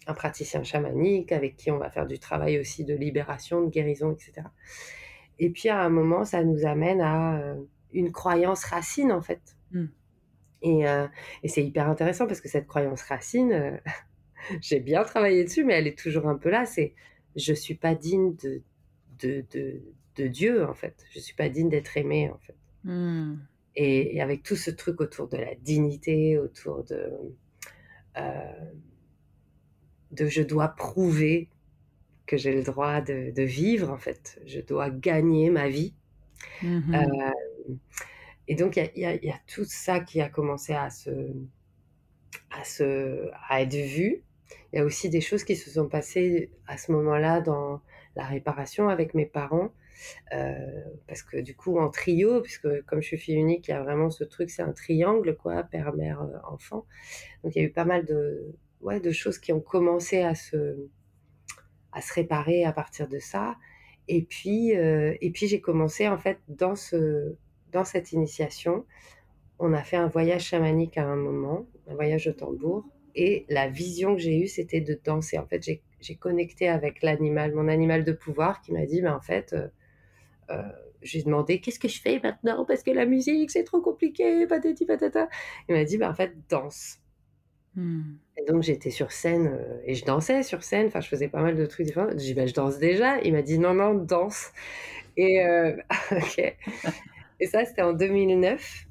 [0.07, 4.13] un, praticien chamanique, avec qui on va faire du travail aussi de libération, de guérison,
[4.13, 4.47] etc.
[5.39, 7.55] Et puis à un moment, ça nous amène à euh,
[7.93, 9.57] une croyance racine, en fait.
[9.73, 9.87] Mmh.
[10.65, 11.07] Euh,
[11.43, 13.77] et, c'est hyper intéressant parce que cette croyance racine, euh,
[14.61, 16.67] j'ai bien travaillé dessus, mais elle est toujours un peu là.
[16.67, 16.95] C'est
[17.37, 18.63] je suis pas digne de,
[19.21, 19.45] de,
[20.17, 21.05] de, Dieu, en fait.
[21.11, 22.57] Je suis pas digne d'être aimée, en fait.
[22.85, 23.37] Hmm.
[23.75, 27.11] Et, avec tout ce truc autour de la dignité, autour de,
[28.17, 28.71] euh,
[30.13, 31.51] de je dois prouver
[32.25, 34.41] que j'ai le droit de, de, vivre, en fait.
[34.47, 35.95] Je dois gagner ma vie.
[36.63, 36.95] Mm-hmm.
[36.95, 37.75] Euh,
[38.49, 41.11] et donc, il y, y a, tout ça qui a commencé à se,
[42.51, 44.23] à, se, à être vu
[44.73, 47.81] il y a aussi des choses qui se sont passées à ce moment-là dans
[48.17, 49.71] la réparation avec mes parents.
[50.35, 50.55] Euh,
[51.07, 53.83] parce que du coup, en trio, puisque comme je suis fille unique, il y a
[53.83, 56.87] vraiment ce truc, c'est un triangle, quoi, père, mère, euh, enfant.
[57.43, 60.35] Donc il y a eu pas mal de, ouais, de choses qui ont commencé à
[60.35, 60.77] se,
[61.93, 63.57] à se réparer à partir de ça.
[64.09, 67.35] Et puis, euh, et puis j'ai commencé en fait dans ce,
[67.73, 68.85] dans cette initiation,
[69.59, 72.85] on a fait un voyage chamanique à un moment, un voyage au tambour.
[73.17, 75.39] Et la vision que j'ai eue, c'était de danser.
[75.39, 75.67] En fait,
[76.01, 79.69] j'ai connecté avec l'animal, mon animal de pouvoir, qui m'a dit, mais en fait, euh,
[80.51, 80.63] euh,
[81.01, 84.85] j'ai demandé, qu'est-ce que je fais maintenant Parce que la musique, c'est trop compliqué, patati
[84.85, 85.31] patata.
[85.69, 86.99] Il m'a dit, bah, en fait, danse.
[87.75, 88.17] Hmm.
[88.39, 91.43] Et donc j'étais sur scène euh, et je dansais sur scène, enfin je faisais pas
[91.43, 92.09] mal de trucs différents.
[92.13, 93.21] J'ai dit bah, je danse déjà.
[93.21, 94.51] Il m'a dit non, non, danse.
[95.19, 95.45] Et,
[97.41, 98.87] et ça c'était en 2009.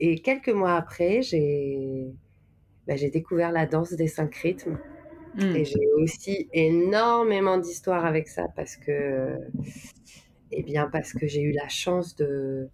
[0.00, 2.12] Et quelques mois après, j'ai
[2.86, 4.78] bah, j'ai découvert la danse des cinq rythmes.
[5.36, 5.56] Hmm.
[5.56, 9.36] Et j'ai aussi énormément d'histoires avec ça parce que,
[10.52, 12.68] eh bien, parce que j'ai eu la chance de,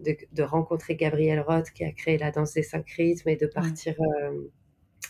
[0.00, 3.94] de, rencontrer Gabriel Roth qui a créé la danse des cinq rythmes et de partir
[4.00, 4.48] euh,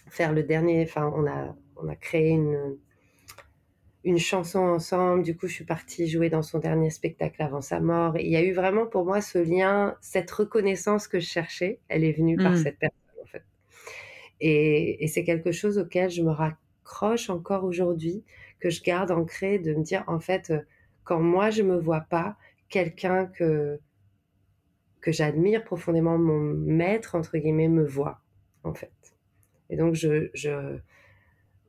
[0.09, 0.83] faire le dernier.
[0.83, 2.77] Enfin, on a, on a créé une,
[4.07, 5.25] une chanson ensemble.
[5.25, 8.16] Du coup, je suis partie jouer dans son dernier spectacle avant sa mort.
[8.16, 11.81] il y a eu vraiment pour moi ce lien, cette reconnaissance que je cherchais.
[11.88, 12.57] Elle est venue par hmm.
[12.57, 12.99] cette personne,
[14.40, 18.25] Et, c'est quelque chose auquel je me raccroche encore aujourd'hui,
[18.61, 20.53] que je garde ancré, de me dire, en fait,
[21.05, 22.37] quand moi je me vois pas,
[22.68, 23.79] quelqu'un que
[25.01, 28.20] que j'admire profondément, mon maître entre guillemets, me voit,
[28.64, 28.90] en fait.
[29.70, 30.79] Et donc je, je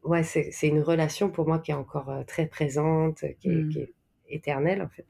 [0.04, 3.70] ouais, c'est une relation pour moi qui est encore euh, très présente, qui est, mmh.
[3.70, 3.94] qui est
[4.30, 5.06] éternelle en fait,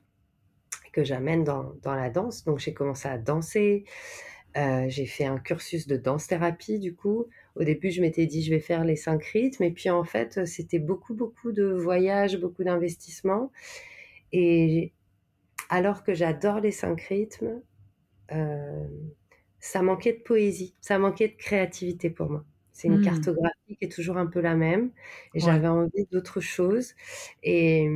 [0.92, 2.44] que j'amène dans, dans, la danse.
[2.44, 3.86] Donc j'ai commencé à danser.
[4.56, 7.28] Euh, j'ai fait un cursus de danse-thérapie du coup.
[7.60, 10.46] Au début, je m'étais dit je vais faire les cinq rythmes, et puis en fait,
[10.46, 13.52] c'était beaucoup, beaucoup de voyages, beaucoup d'investissements.
[14.32, 14.94] Et
[15.70, 17.62] alors que j'adore les cinq rythmes,
[18.32, 18.88] euh,
[19.60, 22.46] ça manquait de poésie, ça manquait de créativité pour moi.
[22.78, 23.06] C'est une mmh.
[23.06, 24.92] cartographie qui est toujours un peu la même.
[25.34, 26.94] Et j'avais envie d'autre chose.
[27.42, 27.90] Et,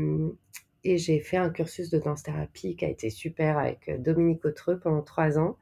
[0.84, 4.80] et j'ai fait un cursus de danse-thérapie qui a été super avec euh, Dominique Autreux
[4.80, 5.58] pendant trois ans,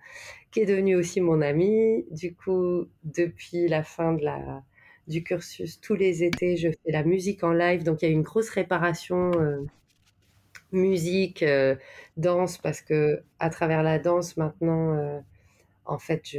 [0.52, 2.06] qui est devenu aussi mon ami.
[2.12, 4.64] Du coup, depuis la fin de la,
[5.08, 7.84] du cursus, tous les étés, je fais la musique en live.
[7.84, 9.66] Donc, il y a une grosse réparation euh,
[10.72, 11.76] musique, euh,
[12.16, 15.22] danse, parce que à travers la danse, maintenant,
[15.86, 16.38] en fait,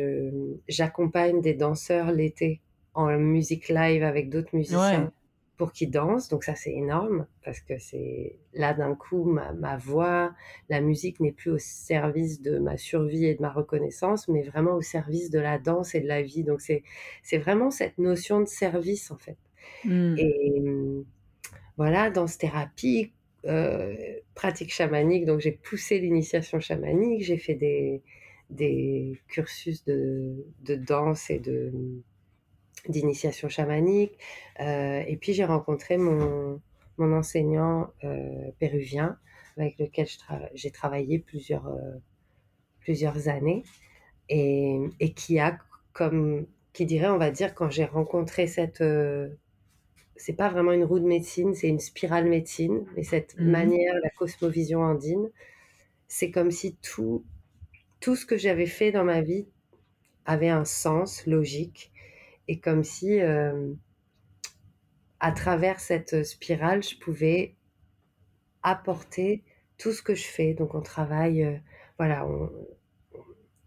[0.69, 2.61] j'accompagne des danseurs l'été
[2.95, 5.13] en musique live avec d'autres musiciens
[5.61, 6.31] pour qu'ils dansent.
[6.31, 10.35] Donc ça, c'est énorme parce que c'est là d'un coup, ma, voix,
[10.71, 14.73] la musique n'est plus au service de ma survie et de ma reconnaissance, mais vraiment
[14.73, 16.45] au service de la danse et de la vie.
[16.45, 16.83] Donc c'est,
[17.23, 19.37] c'est vraiment cette notion de service en fait.
[19.85, 20.15] Mmh.
[20.17, 20.63] Et
[21.77, 23.13] voilà, danse-thérapie,
[23.45, 23.95] euh,
[24.35, 25.27] pratique chamanique.
[25.27, 28.01] Donc j'ai poussé l'initiation chamanique, j'ai fait des,
[28.49, 31.71] des cursus de, de danse et de
[32.89, 34.19] d'initiation chamanique.
[34.61, 36.61] Euh, et puis j'ai rencontré mon,
[36.99, 39.19] mon enseignant euh, péruvien
[39.57, 40.07] avec lequel
[40.55, 41.99] j'ai travaillé plusieurs, euh,
[42.81, 43.65] plusieurs années
[44.29, 45.59] et, et, qui a
[45.93, 48.83] comme qui dirait on va dire quand j'ai rencontré cette
[50.17, 53.95] c'est pas vraiment une roue de médecine c'est une spirale médecine mais cette mmh manière
[54.03, 55.31] la cosmovision andine
[56.07, 57.25] c'est comme si tout
[57.99, 59.49] tout ce que j'avais fait dans ma vie
[60.27, 61.91] avait un sens logique
[62.49, 63.73] et comme si, euh,
[65.21, 67.55] à travers cette spirale, je pouvais
[68.63, 69.45] apporter
[69.79, 70.55] tout ce que je fais.
[70.55, 71.57] Donc, on travaille, euh,
[71.99, 72.27] voilà,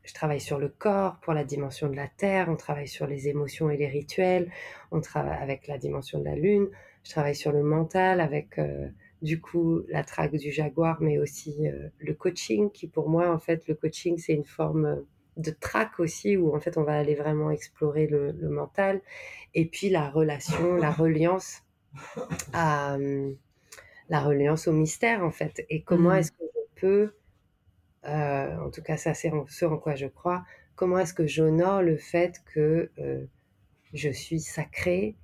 [0.03, 3.27] je travaille sur le corps pour la dimension de la terre, on travaille sur les
[3.27, 4.51] émotions et les rituels,
[4.91, 6.67] on travaille avec la dimension de la lune,
[7.03, 8.89] je travaille sur le mental avec euh,
[9.21, 11.67] du coup la traque du jaguar, mais aussi
[11.99, 15.05] le coaching qui pour moi en fait le coaching c'est une forme
[15.37, 19.01] de track aussi, où en fait on va aller vraiment explorer le, mental,
[19.53, 21.61] et puis la relation, la reliance
[22.53, 22.97] à
[24.09, 26.17] la reliance au mystère en fait, et comment mmh.
[26.17, 27.13] est-ce que je peux,
[28.05, 30.43] euh, en tout cas ça c'est ce en quoi je crois,
[30.75, 33.25] comment est-ce que j'honore le fait que euh,
[33.93, 35.15] je suis sacré,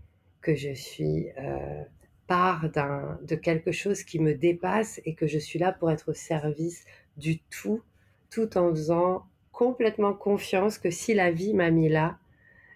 [0.41, 1.83] que je suis euh,
[2.27, 6.13] part de quelque chose qui me dépasse et que je suis là pour être au
[6.13, 6.85] service
[7.17, 7.81] du tout,
[8.29, 9.25] tout en faisant
[9.59, 12.17] complètement confiance que si la vie m'a mis là,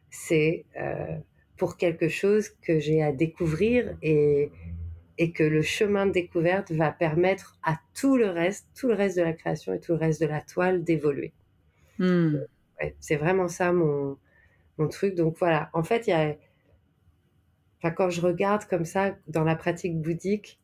[0.10, 1.18] c'est euh,
[1.56, 4.52] pour quelque chose que j'ai à découvrir et,
[5.18, 9.16] et que le chemin de découverte va permettre à tout le reste, tout le reste
[9.16, 11.32] de la création et tout le reste de la toile d'évoluer.
[12.00, 12.40] Hmm.
[13.00, 14.18] c'est vraiment ça mon,
[14.78, 15.16] mon, truc.
[15.16, 16.36] Donc voilà, en fait, il y a,
[17.78, 20.60] enfin, quand je regarde comme ça dans la pratique bouddhique,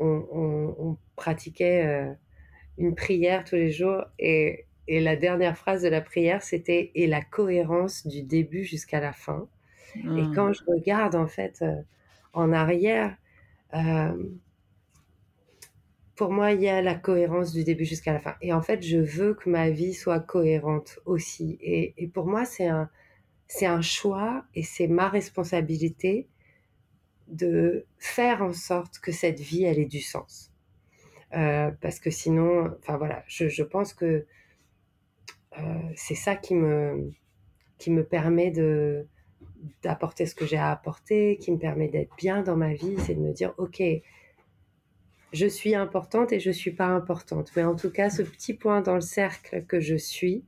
[0.00, 2.12] on, pratiquait euh,
[2.78, 7.06] une prière tous les jours et et la dernière phrase de la prière, c'était et
[7.06, 9.48] la cohérence du début jusqu'à la fin.
[9.96, 10.34] Et mmh.
[10.34, 11.82] quand je regarde en fait euh,
[12.32, 13.16] en arrière,
[13.74, 14.12] euh,
[16.16, 18.34] pour moi, il y a la cohérence du début jusqu'à la fin.
[18.42, 21.58] Et en fait, je veux que ma vie soit cohérente aussi.
[21.60, 22.90] Et, pour moi, c'est un,
[23.48, 26.28] c'est un choix et c'est ma responsabilité
[27.28, 30.52] de faire en sorte que cette vie, elle ait du sens.
[31.34, 34.26] Euh, parce que sinon, enfin voilà, je, je pense que
[35.96, 37.12] c'est ça qui me,
[37.78, 39.06] qui me permet de
[39.82, 43.14] d'apporter ce que j'ai à apporter, qui me permet d'être bien dans ma vie, c'est
[43.14, 43.82] de me dire, ok,
[45.32, 47.50] je suis importante et je suis pas importante.
[47.56, 50.44] Mais en tout cas, ce petit point dans le cercle que je suis,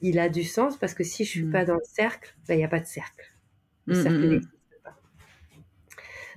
[0.00, 1.66] il a du sens parce que si je suis pas mm.
[1.66, 3.34] dans le cercle, ben, il n'y a pas de cercle.
[3.86, 4.96] Le mm, cercle mm, n'existe pas.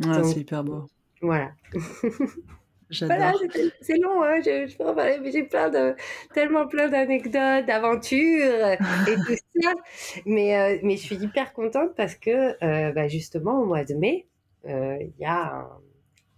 [0.06, 0.88] Ah, c'est hyper beau.
[1.22, 1.52] Voilà.
[3.00, 3.34] Voilà,
[3.82, 5.96] c'est long, hein, je, je, peux en parler, mais j'ai plein de,
[6.34, 9.74] tellement plein d'anecdotes, d'aventures et tout ça.
[10.26, 13.94] Mais, euh, mais je suis hyper contente parce que euh, bah, justement, au mois de
[13.94, 14.28] mai,
[14.68, 15.68] euh, il y a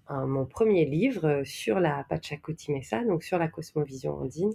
[0.08, 2.74] un, mon premier livre sur la Pachacuti
[3.08, 4.54] donc sur la cosmovision andine,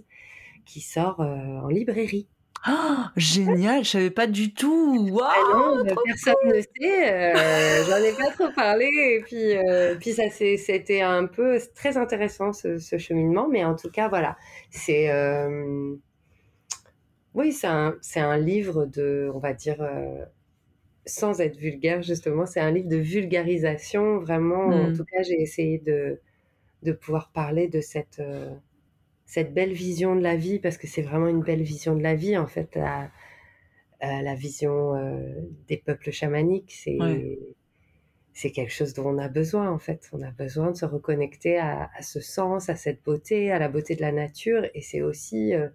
[0.65, 2.27] qui sort en librairie.
[2.67, 5.07] Oh, génial, je savais pas du tout.
[5.11, 7.13] Wow, ah non, personne ne sait.
[7.13, 8.85] Euh, J'en ai pas trop parlé.
[8.85, 13.47] Et puis, euh, puis ça, c'était un peu très intéressant ce, ce, cheminement.
[13.47, 14.35] Mais en tout cas, voilà,
[14.71, 15.95] c'est euh,
[17.33, 20.25] oui, c'est un, un, livre de, on va dire, euh,
[21.05, 24.19] sans être vulgaire justement, c'est un livre de vulgarisation.
[24.19, 24.97] Vraiment, en mmh.
[24.97, 26.19] tout cas, j'ai essayé de
[26.83, 28.21] de pouvoir parler de cette
[29.29, 32.15] cette belle vision de la vie, parce que c'est vraiment une belle vision de la
[32.15, 33.11] vie, en fait, la,
[34.01, 35.35] la vision euh,
[35.67, 36.97] des peuples chamaniques, c'est
[38.33, 40.09] c'est quelque chose dont on a besoin, en fait.
[40.13, 43.95] On a besoin de se reconnecter à, ce sens, à cette beauté, à la beauté
[43.95, 45.69] de la nature, et c'est aussi euh,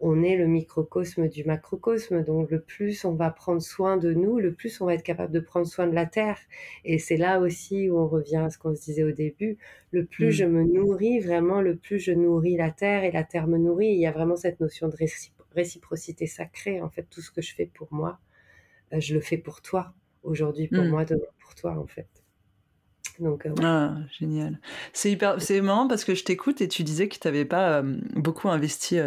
[0.00, 2.24] on est le microcosme du macrocosme.
[2.24, 5.32] Donc le plus on va prendre soin de nous, le plus on va être capable
[5.32, 6.38] de prendre soin de la Terre.
[6.84, 9.58] Et c'est là aussi où on revient à ce qu'on se disait au début.
[9.92, 10.30] Le plus mm.
[10.30, 13.88] je me nourris, vraiment, le plus je nourris la Terre et la Terre me nourrit.
[13.88, 14.96] Il y a vraiment cette notion de
[15.54, 16.80] réciprocité sacrée.
[16.80, 18.18] En fait, tout ce que je fais pour moi,
[18.92, 19.94] euh, je le fais pour toi.
[20.22, 20.88] Aujourd'hui pour mm.
[20.88, 22.08] moi, demain pour toi, en fait.
[23.20, 24.58] Donc, euh, ah, génial.
[24.92, 27.80] C'est hyper, c'est marrant parce que je t'écoute et tu disais que tu n'avais pas
[27.80, 28.98] euh, beaucoup investi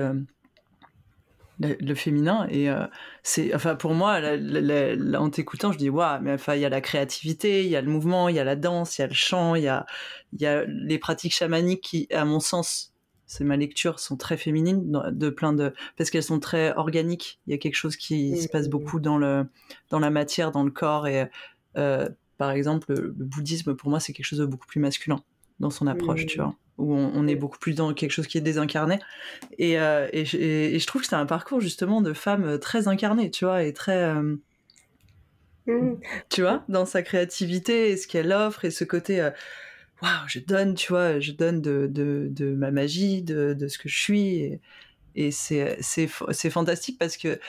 [1.60, 2.86] le, féminin et euh,
[3.24, 4.22] c'est enfin pour moi
[5.18, 7.82] en t'écoutant je dis waouh mais enfin il y a la créativité il y a
[7.82, 9.86] le mouvement il y a la danse il y a le chant il y a
[10.34, 12.94] il y a les pratiques chamaniques qui à mon sens
[13.28, 17.40] c'est ma lecture sont très féminines de plein de parce qu'elles sont très organiques.
[17.46, 19.46] Il y a quelque chose qui se passe beaucoup dans le
[19.90, 21.30] dans la matière dans le corps et
[21.78, 25.22] euh, par exemple le, bouddhisme pour moi c'est quelque chose de beaucoup plus masculin
[25.60, 28.42] dans son approche tu vois où on, est beaucoup plus dans quelque chose qui est
[28.42, 29.00] désincarné.
[29.58, 33.32] Et, euh, et, je, trouve que c'est un parcours justement de femme euh, très incarnée,
[33.32, 34.04] tu vois, et très...
[34.04, 34.36] Euh,
[35.66, 36.00] mmh.
[36.30, 39.28] Tu vois, dans sa créativité et ce qu'elle offre et ce côté...
[40.04, 43.80] Waouh, je donne, tu vois, je donne de, de, de ma magie, de, de, ce
[43.80, 44.36] que je suis.
[44.36, 44.62] Et,
[45.16, 47.40] et c'est fantastique parce que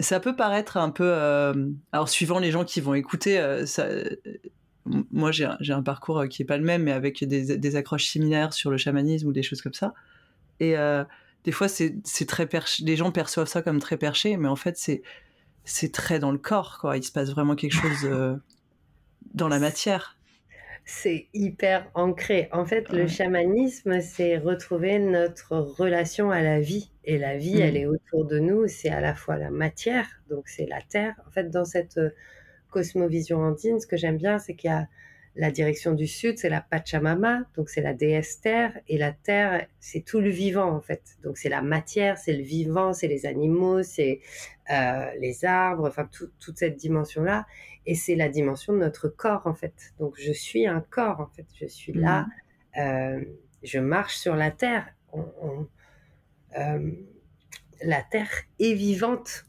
[0.00, 1.12] ça peut paraître un peu...
[1.92, 3.86] alors, suivant les gens qui vont écouter, ça,
[5.12, 8.52] moi j'ai un, parcours euh, qui est pas le même, mais avec des, accroches similaires
[8.52, 9.94] sur le chamanisme ou des choses comme ça.
[10.60, 11.04] Et euh,
[11.44, 12.84] des fois, c'est très perché.
[12.84, 15.02] Les gens perçoivent ça comme très perché, mais en fait, c'est
[15.64, 16.96] c'est très dans le corps, quoi.
[16.96, 18.36] Il se passe vraiment quelque chose euh,
[19.34, 20.16] dans la matière.
[20.84, 22.48] C'est hyper ancré.
[22.52, 26.92] En fait, le chamanisme, c'est retrouver notre relation à la vie.
[27.02, 27.78] Et la vie, elle mm.
[27.78, 28.68] est autour de nous.
[28.68, 31.14] C'est à la fois la matière, donc c'est la terre.
[31.26, 31.98] En fait, dans cette
[32.76, 34.86] cosmovision andine, ce que j'aime bien, c'est qu'il y a
[35.34, 39.66] la direction du sud, c'est la Pachamama, donc c'est la déesse terre, et la terre,
[39.80, 41.16] c'est tout le vivant en fait.
[41.22, 44.20] Donc c'est la matière, c'est le vivant, c'est les animaux, c'est
[44.70, 47.46] euh, les arbres, enfin toute cette dimension-là,
[47.86, 49.94] et c'est la dimension de notre corps en fait.
[49.98, 52.80] Donc je suis un corps en fait, je suis là, mmh.
[52.80, 53.24] euh,
[53.62, 54.86] je marche sur la terre.
[56.58, 56.90] Euh,
[57.82, 59.44] la terre est vivante.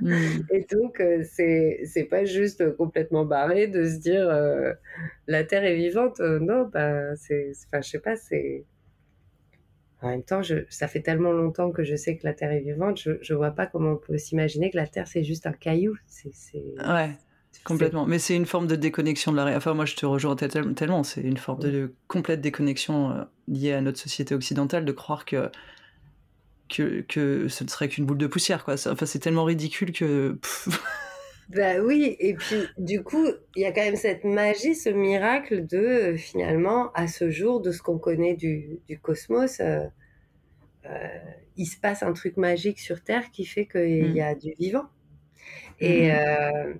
[0.00, 0.42] Hmm.
[0.50, 4.72] Et donc, euh, c'est, c'est pas juste complètement barré de se dire euh,
[5.26, 6.20] la terre est vivante.
[6.20, 8.64] Euh, non, bah, c'est, enfin, je sais pas, c'est.
[10.02, 12.60] En même temps, je, ça fait tellement longtemps que je sais que la terre est
[12.60, 15.52] vivante, je, je vois pas comment on peut s'imaginer que la terre c'est juste un
[15.52, 15.96] caillou.
[16.06, 16.30] C'est,
[16.86, 17.10] Ouais,
[17.64, 18.06] complètement.
[18.06, 19.56] Mais c'est une forme de déconnexion de la.
[19.56, 21.02] Enfin, moi, je te rejoins tellement.
[21.02, 25.50] C'est une forme de complète déconnexion liée à notre société occidentale de croire que
[26.68, 28.74] que, que ce ne serait qu'une boule de poussière, quoi.
[28.74, 30.38] Enfin, c'est tellement ridicule que.
[31.48, 35.66] bah oui, et puis du coup, il y a quand même cette magie, ce miracle
[35.66, 39.80] de finalement, à ce jour, de ce qu'on connaît du, du cosmos, euh,
[40.86, 41.18] euh,
[41.56, 44.24] il se passe un truc magique sur Terre qui fait qu'il y mm.
[44.24, 44.86] a du vivant.
[45.80, 46.14] Et, mm.
[46.14, 46.74] euh,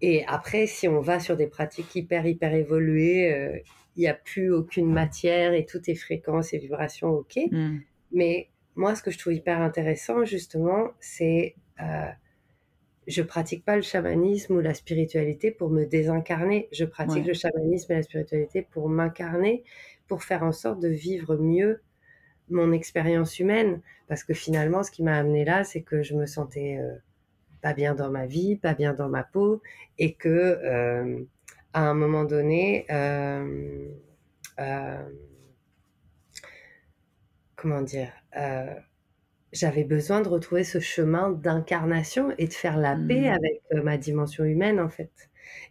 [0.00, 3.62] et après, si on va sur des pratiques hyper, hyper évoluées,
[3.96, 7.38] il n'y a plus aucune matière et tout est fréquence et vibration, ok.
[7.50, 7.78] Mm.
[8.12, 12.08] Mais moi, ce que je trouve hyper intéressant, justement, c'est euh,
[13.06, 16.68] je pratique pas le chamanisme ou la spiritualité pour me désincarner.
[16.72, 17.26] Je pratique Ouais.
[17.26, 19.64] le chamanisme et la spiritualité pour m'incarner,
[20.08, 21.80] pour faire en sorte de vivre mieux
[22.50, 23.82] mon expérience humaine.
[24.08, 26.96] Parce que finalement, ce qui m'a amené là, c'est que je me sentais euh,
[27.62, 29.62] pas bien dans ma vie, pas bien dans ma peau,
[29.98, 31.24] et que euh,
[31.74, 33.88] à un moment donné, euh,
[34.60, 35.02] euh,
[37.56, 38.74] comment dire, euh,
[39.52, 43.34] j'avais besoin de retrouver ce chemin d'incarnation et de faire la paix Mm.
[43.34, 45.10] avec euh, ma dimension humaine en fait.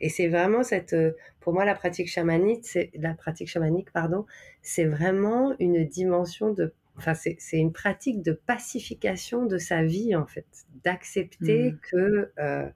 [0.02, 4.26] Et c'est vraiment cette, euh, pour moi, la pratique chamanique, c'est la pratique chamanique, pardon,
[4.62, 10.16] c'est vraiment une dimension de, enfin, c'est c'est une pratique de pacification de sa vie
[10.16, 10.46] en fait,
[10.84, 11.80] d'accepter Mm.
[11.92, 12.70] que euh,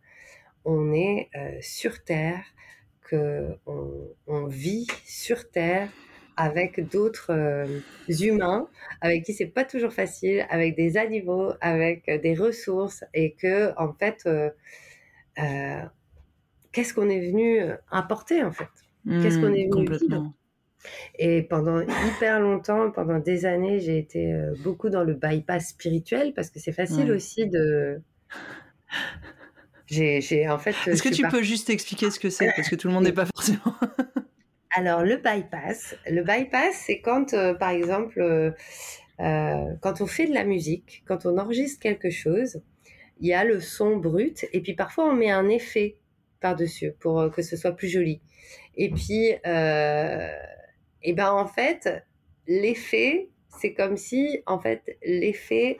[0.66, 1.30] on est
[1.62, 2.44] sur Terre,
[3.02, 5.90] que on, on vit sur Terre
[6.38, 8.68] avec d'autres euh, humains,
[9.02, 13.74] avec qui c'est pas toujours facile, avec des animaux, avec euh, des ressources, et que
[13.78, 14.50] en fait, euh,
[15.40, 15.82] euh,
[16.72, 17.60] qu'est-ce qu'on est venu
[17.92, 18.70] apporter en fait?
[19.22, 19.56] Qu'est-ce qu'on Mm.
[19.56, 20.34] est venu vivre?
[21.18, 26.50] Et pendant hyper longtemps, pendant des années, j'ai été beaucoup dans le bypass spirituel parce
[26.52, 28.02] que c'est facile aussi de.
[29.88, 32.52] J'ai, en fait, Est-ce que tu peux juste expliquer ce que c'est?
[32.56, 33.76] Parce que tout le monde n'est pas forcément.
[34.78, 38.52] Alors, le bypass, le bypass, c'est quand, euh, par exemple, euh,
[39.22, 42.62] euh, quand on fait de la musique, quand on enregistre quelque chose,
[43.22, 45.96] il y a le son brut, et puis parfois on met un effet
[46.42, 48.20] par-dessus pour que ce soit plus joli.
[48.76, 50.30] Et puis, euh,
[51.02, 52.04] et ben en fait,
[52.46, 55.80] l'effet, c'est comme si, en fait, l'effet,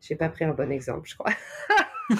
[0.00, 1.32] j'ai pas pris un bon exemple, je crois.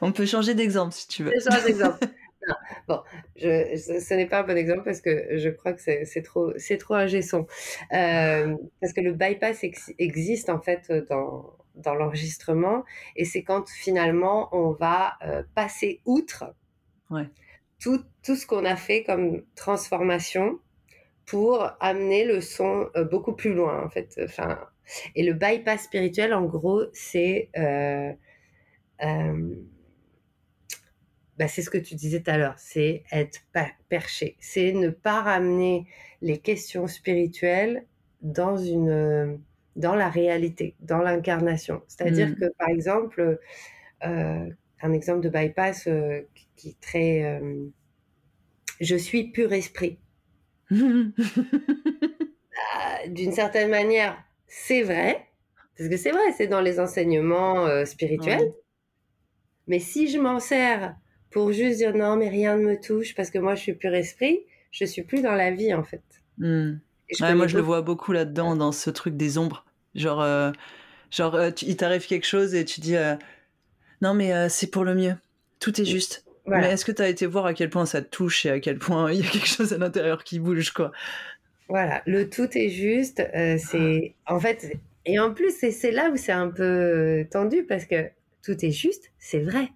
[0.00, 1.32] On peut changer d'exemple si tu veux.
[1.34, 2.06] Je change d'exemple.
[2.88, 3.00] Bon,
[3.36, 6.52] je, ce, ce n'est pas un bon exemple parce que je crois que c'est trop,
[6.58, 6.94] c'est trop.
[7.92, 12.84] Euh, parce que le bypass ex- existe en fait dans, dans l'enregistrement
[13.16, 16.44] et c'est quand finalement on va euh, passer outre
[17.10, 17.30] Ouais.
[17.80, 20.58] tout, tout ce qu'on a fait comme transformation
[21.26, 24.20] pour amener le son euh, beaucoup plus loin en fait.
[24.24, 24.58] Enfin,
[25.16, 27.50] et le bypass spirituel en gros c'est
[31.42, 33.40] bah, c'est ce que tu disais tout à l'heure, c'est être
[33.88, 35.86] perché, c'est ne pas ramener
[36.22, 37.86] les questions spirituelles
[38.22, 39.36] dans une euh,
[39.76, 41.82] dans la réalité, dans l'incarnation.
[41.88, 42.34] C'est-à-dire Mm.
[42.36, 43.40] que par exemple,
[44.06, 44.50] euh,
[44.82, 46.22] un exemple de bypass euh,
[46.56, 47.66] qui- est très euh,
[48.80, 49.98] je suis pur esprit.
[52.74, 55.26] Ah, D'une certaine manière, c'est vrai,
[55.76, 58.40] parce que c'est vrai, c'est dans les enseignements spirituels.
[58.40, 58.52] Ouais.
[59.66, 60.96] Mais si je m'en sers
[61.32, 63.94] pour juste dire non, mais rien ne me touche parce que moi je suis pur
[63.94, 66.02] esprit, je suis plus dans la vie en fait.
[66.38, 66.74] Mm.
[67.08, 69.64] Et je Ouais, connais moi, je le vois beaucoup là-dedans, dans ce truc des ombres.
[69.94, 70.50] Genre, euh,
[71.10, 73.16] genre euh, tu- il t'arrive quelque chose et tu dis euh,
[74.02, 75.16] Non, mais c'est pour le mieux.
[75.60, 76.26] Tout est juste.
[76.46, 76.68] Voilà.
[76.68, 78.60] Mais est-ce que tu as été voir à quel point ça te touche et à
[78.60, 80.92] quel point il y a quelque chose à l'intérieur qui bouge, quoi?
[81.68, 83.22] Voilà, le tout est juste.
[83.58, 84.72] c'est en fait,
[85.06, 88.10] et en plus c'est là où c'est un peu tendu parce que
[88.44, 89.68] tout est juste, c'est vrai.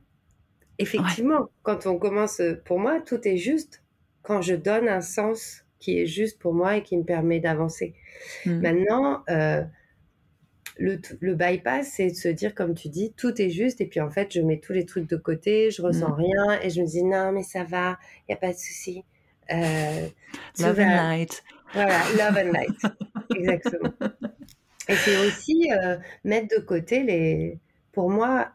[0.79, 3.83] Effectivement, quand on commence, euh, pour moi, tout est juste
[4.23, 7.95] quand je donne un sens qui est juste pour moi et qui me permet d'avancer.
[8.45, 8.61] Mm.
[8.61, 9.63] Maintenant, euh,
[10.79, 14.01] le, le bypass, c'est de se dire, comme tu dis, tout est juste, et puis
[14.01, 16.15] en fait, je mets tous les trucs de côté, je ressens Mm.
[16.15, 19.05] rien, et je me dis, non, mais ça va, il n'y a pas de souci.
[19.53, 20.09] Euh,
[20.61, 21.45] Love and light.
[21.73, 22.97] Voilà, love and light.
[23.37, 23.93] Exactement.
[24.89, 27.59] Et c'est aussi euh, mettre de côté les.
[27.93, 28.51] Pour moi,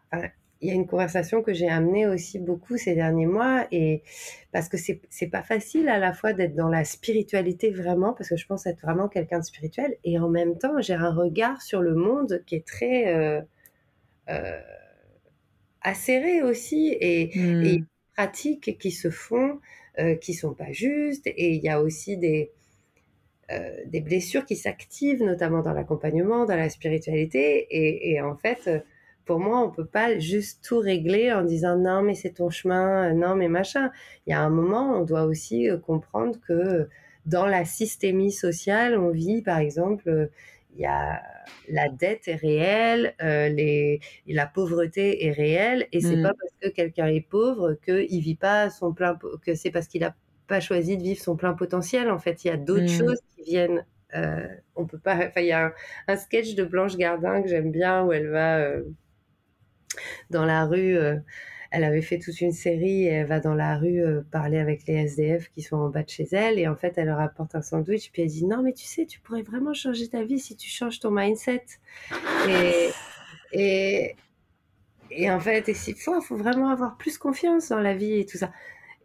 [0.62, 4.04] il y a une conversation que j'ai amenée aussi beaucoup ces derniers mois, et
[4.52, 8.30] parce que c'est c'est pas facile à la fois d'être dans la spiritualité vraiment, parce
[8.30, 11.62] que je pense être vraiment quelqu'un de spirituel, et en même temps, j'ai un regard
[11.62, 13.42] sur le monde qui est très euh,
[14.30, 14.62] euh,
[15.82, 17.66] acéré aussi, et, Mm.
[17.66, 17.84] et
[18.16, 19.60] pratiques qui se font,
[20.00, 22.52] euh, qui sont pas justes, et il y a aussi des,
[23.52, 28.70] euh, des blessures qui s'activent, notamment dans l'accompagnement, dans la spiritualité, et, et en fait,
[29.26, 33.12] pour moi, on peut pas juste tout régler en disant non, mais c'est ton chemin,
[33.12, 33.92] euh, non, mais machin.
[34.28, 36.90] Il y a un moment, on doit aussi euh, comprendre que
[37.26, 40.28] dans la systémie sociale, on vit, par exemple, euh,
[40.76, 41.22] il y a
[41.70, 46.22] la dette est réelle, euh, les, la pauvreté est réelle, et c'est Mm.
[46.22, 50.04] pas parce que quelqu'un est pauvre qu'il vit pas son plein, que c'est parce qu'il
[50.04, 50.16] a
[50.48, 52.10] pas choisi de vivre son plein potentiel.
[52.12, 52.92] En fait, il y a d'autres Mm.
[52.92, 53.86] choses qui viennent.
[54.16, 55.16] euh, on peut pas.
[55.28, 55.74] Enfin, il y a un,
[56.08, 58.84] un sketch de Blanche Gardin que j'aime bien où elle va euh,
[60.30, 61.18] dans la rue euh,
[61.74, 63.04] elle avait fait toute une série.
[63.04, 66.10] Et elle va dans la rue parler avec les SDF qui sont en bas de
[66.10, 66.60] chez elle.
[66.60, 68.12] Et en fait, elle leur apporte un sandwich.
[68.12, 70.70] Puis elle dit Non, mais tu sais, tu pourrais vraiment changer ta vie si tu
[70.70, 71.64] changes ton mindset.
[72.50, 72.90] Et,
[73.54, 74.16] et,
[75.12, 78.38] et en fait, et il faut, vraiment avoir plus confiance dans la vie et tout
[78.38, 78.52] ça.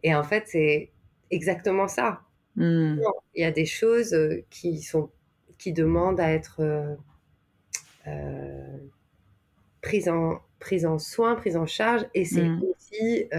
[0.03, 0.91] Et en fait, c'est
[1.29, 2.21] exactement ça.
[2.55, 2.99] Hmm.
[3.35, 5.11] Il y a des choses euh, qui, sont,
[5.57, 6.95] qui demandent à être euh,
[8.07, 8.77] euh,
[9.81, 12.05] prises, en, prises en soin, prises en charge.
[12.13, 12.63] Et c'est hmm.
[12.63, 13.29] aussi,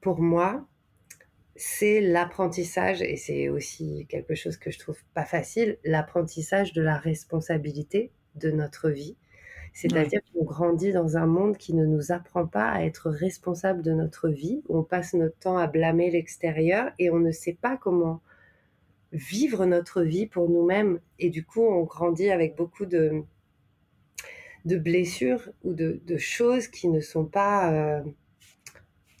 [0.00, 0.66] pour moi,
[1.56, 6.98] c'est l'apprentissage, et c'est aussi quelque chose que je trouve pas facile, l'apprentissage de la
[6.98, 9.16] responsabilité de notre vie
[9.76, 13.92] c'est-à-dire qu'on grandit dans un monde qui ne nous apprend pas à être responsable de
[13.92, 17.76] notre vie, où on passe notre temps à blâmer l'extérieur et on ne sait pas
[17.76, 18.22] comment
[19.12, 20.98] vivre notre vie pour nous-mêmes.
[21.18, 23.22] Et du coup, on grandit avec beaucoup de,
[24.66, 28.02] de blessures ou de, choses qui ne sont pas euh,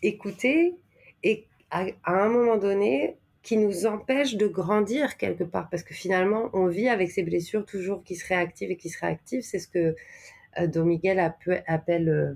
[0.02, 0.74] écoutées
[1.22, 6.50] et à, un moment donné, qui nous empêchent de grandir quelque part parce que finalement
[6.52, 9.68] on vit avec ces blessures toujours qui se réactivent et qui se réactivent c'est ce
[9.68, 9.94] que
[10.58, 11.20] euh, dont Miguel
[11.66, 12.34] appelle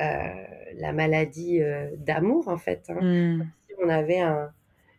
[0.00, 0.44] euh,
[0.76, 1.60] la maladie
[1.98, 2.84] d'amour, en fait.
[2.88, 3.00] Hein.
[3.00, 3.46] Hmm.
[3.66, 4.22] Si on avait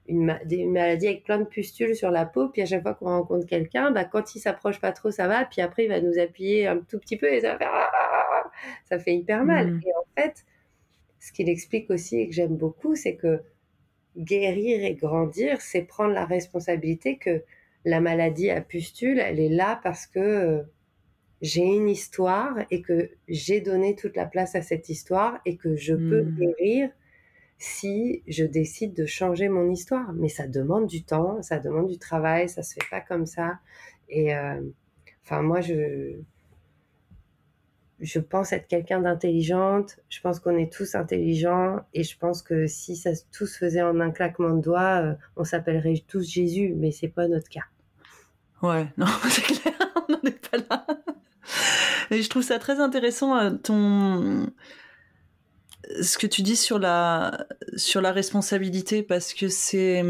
[0.08, 3.46] une, maladie avec plein de pustules sur la peau, puis à chaque fois qu'on rencontre
[3.46, 6.68] quelqu'un, bah, quand il s'approche pas trop, ça va, puis après il va nous appuyer
[6.68, 7.72] un tout petit peu et ça va faire
[8.86, 9.72] ça fait hyper mal.
[9.72, 9.82] Hmm.
[9.86, 10.46] Et en fait,
[11.20, 13.42] ce qu'il explique aussi et que j'aime beaucoup, c'est que
[14.18, 17.44] guérir et grandir, c'est prendre la responsabilité que
[17.84, 20.64] la maladie à pustules, elle est là parce que
[21.42, 25.76] j'ai une histoire et que j'ai donné toute la place à cette histoire et que
[25.76, 26.36] je peux mmh.
[26.36, 26.90] guérir
[27.58, 30.14] si je décide de changer mon histoire.
[30.14, 33.60] Mais ça demande du temps, ça demande du travail, ça se fait pas comme ça.
[34.10, 34.62] Et euh,
[35.24, 36.18] enfin, moi, je,
[38.00, 40.00] je pense être quelqu'un d'intelligente.
[40.10, 43.82] Je pense qu'on est tous intelligents et je pense que si ça tout se faisait
[43.82, 47.66] en un claquement de doigts, euh, on s'appellerait tous Jésus, mais c'est pas notre cas.
[48.62, 49.74] Ouais, non, c'est clair,
[50.08, 50.86] on n'en est pas là.
[52.12, 54.48] Et je trouve ça très intéressant, euh, ton
[56.02, 60.04] ce que tu dis sur la sur la responsabilité parce que c'est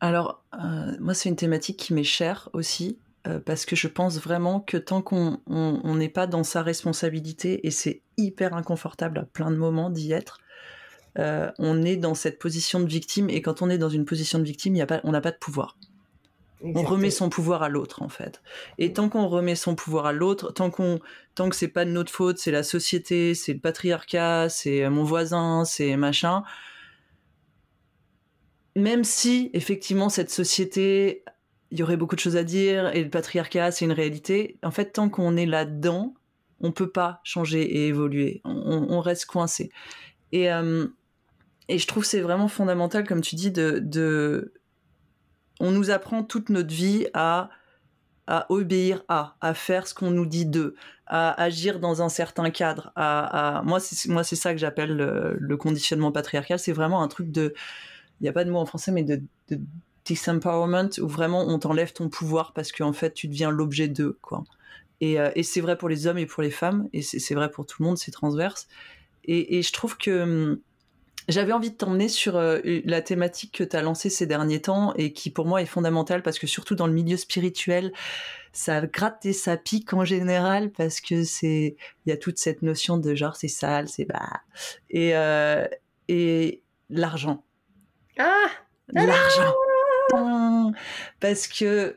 [0.00, 4.18] alors euh, moi c'est une thématique qui m'est chère aussi euh, parce que je pense
[4.20, 5.40] vraiment que tant qu'on
[5.94, 10.40] n'est pas dans sa responsabilité et c'est hyper inconfortable à plein de moments d'y être
[11.58, 14.44] on est dans cette position de victime et quand on est dans une position de
[14.44, 15.76] victime y a pas, on n'a pas de pouvoir
[16.62, 18.42] on remet son pouvoir à l'autre en fait.
[18.78, 21.00] Et tant qu'on remet son pouvoir à l'autre, tant qu'on
[21.34, 25.04] tant que c'est pas de notre faute, c'est la société, c'est le patriarcat, c'est mon
[25.04, 26.42] voisin, c'est machin.
[28.74, 31.24] Même si effectivement cette société,
[31.70, 34.58] il y aurait beaucoup de choses à dire et le patriarcat c'est une réalité.
[34.62, 36.14] En fait, tant qu'on est là-dedans,
[36.60, 38.40] on peut pas changer et évoluer.
[38.44, 39.70] On, reste coincé.
[40.32, 40.88] Et euh,
[41.68, 44.54] et je trouve c'est vraiment fondamental, comme tu dis, de, de
[45.60, 47.50] on nous apprend toute notre vie à
[48.48, 50.74] obéir à, à faire ce qu'on nous dit d'eux,
[51.06, 52.92] à agir dans un certain cadre.
[52.94, 56.58] À, Moi, c'est ça que j'appelle le, conditionnement patriarcal.
[56.58, 57.54] C'est vraiment un truc de,
[58.20, 59.22] il n'y a pas de mot en français, mais de,
[60.04, 64.44] disempowerment où vraiment on t'enlève ton pouvoir parce qu'en fait tu deviens l'objet d'eux, quoi.
[65.00, 67.66] Et, euh, c'est vrai pour les hommes et pour les femmes, et c'est vrai pour
[67.66, 68.68] tout le monde, c'est transverse.
[69.24, 70.58] Et, et, je trouve que hum,
[71.28, 74.94] j'avais envie de t'emmener sur euh, la thématique que tu as lancée ces derniers temps
[74.96, 77.92] et qui pour moi est fondamentale parce que surtout dans le milieu spirituel,
[78.52, 81.76] ça gratte et ça pique en général parce que c'est
[82.06, 84.40] il y a toute cette notion de genre c'est sale, c'est bah
[84.90, 85.66] et euh,
[86.08, 87.44] et l'argent.
[88.18, 88.48] Ah
[88.88, 89.54] l'argent.
[91.20, 91.94] Parce que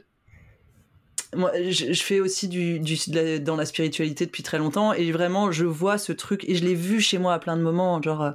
[1.34, 2.98] moi, je, fais aussi du, du
[3.40, 6.76] dans la spiritualité depuis très longtemps et vraiment je vois ce truc et je l'ai
[6.76, 8.32] vu chez moi à plein de moments genre euh,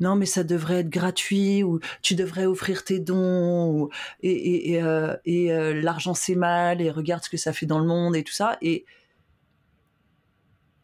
[0.00, 3.88] non mais ça devrait être gratuit ou tu devrais offrir tes dons
[4.22, 7.86] et, et, euh, euh, l'argent c'est mal et regarde ce que ça fait dans le
[7.86, 8.56] monde et tout ça.
[8.62, 8.84] Et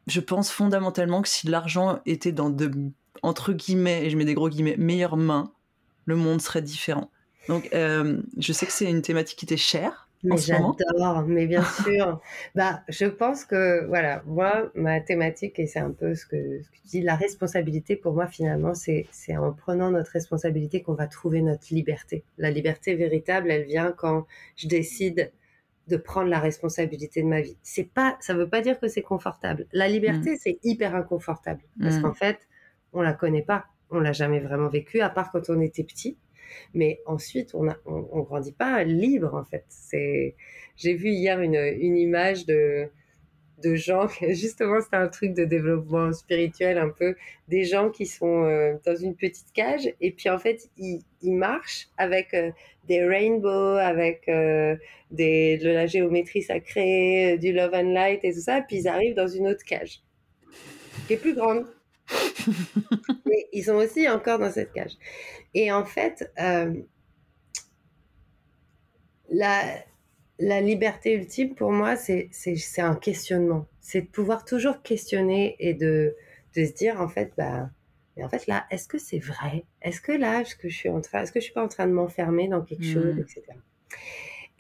[0.07, 2.71] je pense fondamentalement que si l'argent était dans de
[3.23, 5.53] entre guillemets et je mets des gros guillemets meilleures mains
[6.05, 7.11] le monde serait différent.
[7.49, 11.63] Donc euh, je sais que c'est une thématique qui t'est chère mais j'adore, mais bien
[11.85, 12.21] sûr.
[12.55, 16.69] bah, je pense que, voilà, moi, ma thématique, et c'est un peu ce que, ce
[16.69, 19.07] que, tu dis, la responsabilité, pour moi, finalement, c'est
[19.37, 22.25] en prenant notre responsabilité qu'on va trouver notre liberté.
[22.39, 25.31] La liberté véritable, elle vient quand je décide
[25.89, 27.59] de prendre la responsabilité de ma vie.
[27.63, 29.67] C'est pas, ça veut pas dire que c'est confortable.
[29.73, 30.39] La liberté, mmh.
[30.41, 31.61] c'est hyper inconfortable.
[31.79, 32.03] Parce mmh.
[32.03, 32.39] qu'en fait,
[32.95, 33.67] on la connaît pas.
[33.91, 36.17] On l'a jamais vraiment vécu, à part quand on était petit.
[36.75, 39.65] Mais ensuite, on ne on, grandit pas libre, en fait.
[39.69, 40.35] C'est,
[40.77, 42.89] j'ai vu hier une, une image de,
[43.63, 47.15] de gens, justement c'est un truc de développement spirituel un peu,
[47.49, 51.89] des gens qui sont euh, dans une petite cage et puis en fait ils, marchent
[51.97, 52.51] avec euh,
[52.87, 54.77] des rainbows, avec euh,
[55.11, 59.15] des, de la géométrie sacrée, du love and light et tout ça, puis ils arrivent
[59.15, 60.03] dans une autre cage
[61.07, 61.65] qui est plus grande.
[63.27, 64.93] Mais ils sont aussi encore dans cette cage.
[65.55, 66.31] Et en fait,
[69.31, 69.85] la,
[70.39, 72.31] la liberté ultime, pour moi, c'est
[72.79, 73.67] un questionnement.
[73.81, 76.17] C'est de pouvoir toujours questionner et de,
[76.57, 77.71] de se dire, en fait, bah,
[78.17, 79.65] mais en fait, là, est-ce que c'est vrai?
[79.83, 81.69] Est-ce que là, est-ce que je suis en train, est-ce que je suis pas en
[81.69, 83.21] train de m'enfermer dans quelque chose, mmh.
[83.21, 83.43] etc.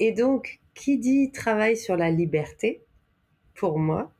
[0.00, 2.82] Et donc, qui dit travail sur la liberté,
[3.54, 4.12] pour moi,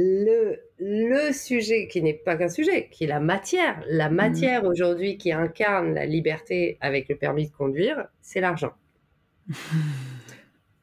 [0.00, 4.14] le, le sujet qui n'est pas qu'un sujet, qui est la matière, la mmh.
[4.14, 8.72] matière aujourd'hui qui incarne la liberté avec le permis de conduire, c'est l'argent.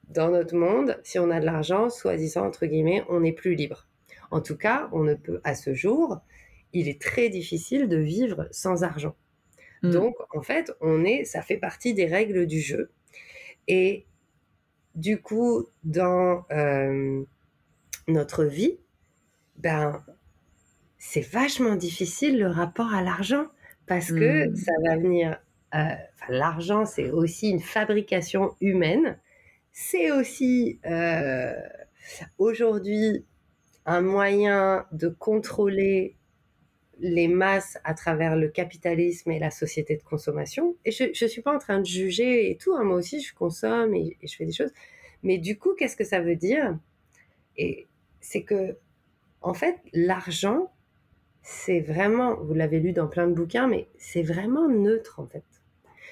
[0.09, 3.87] dans notre monde, si on a de l'argent, soi-disant, entre guillemets, on n'est plus libre.
[4.31, 6.19] En tout cas, on ne peut, à ce jour,
[6.73, 9.15] il est très difficile de vivre sans argent.
[9.81, 9.91] Mm.
[9.91, 12.91] Donc, en fait, on est, ça fait partie des règles du jeu.
[13.69, 14.05] Et
[14.93, 17.23] du coup, dans euh,
[18.09, 18.77] notre vie,
[19.57, 20.03] ben,
[20.97, 23.45] c'est vachement difficile le rapport à l'argent
[23.85, 24.55] parce que mm.
[24.55, 25.39] ça va venir.
[25.73, 25.93] Euh,
[26.29, 29.17] l'argent, c'est aussi une fabrication humaine
[29.77, 31.53] c'est aussi euh,
[32.37, 33.25] aujourd'hui
[33.85, 36.15] un moyen de contrôler
[36.99, 40.77] les masses à travers le capitalisme et la société de consommation.
[40.85, 42.85] Et je ne suis pas en train de juger et tout, hein.
[42.85, 44.71] moi aussi je consomme et, je fais des choses.
[45.23, 46.79] Mais du coup, qu'est-ce que ça veut dire?
[47.57, 47.87] Et
[48.21, 48.77] c'est que,
[49.45, 50.71] en fait, l'argent,
[51.43, 55.43] c'est vraiment, vous l'avez lu dans plein de bouquins, mais c'est vraiment neutre en fait.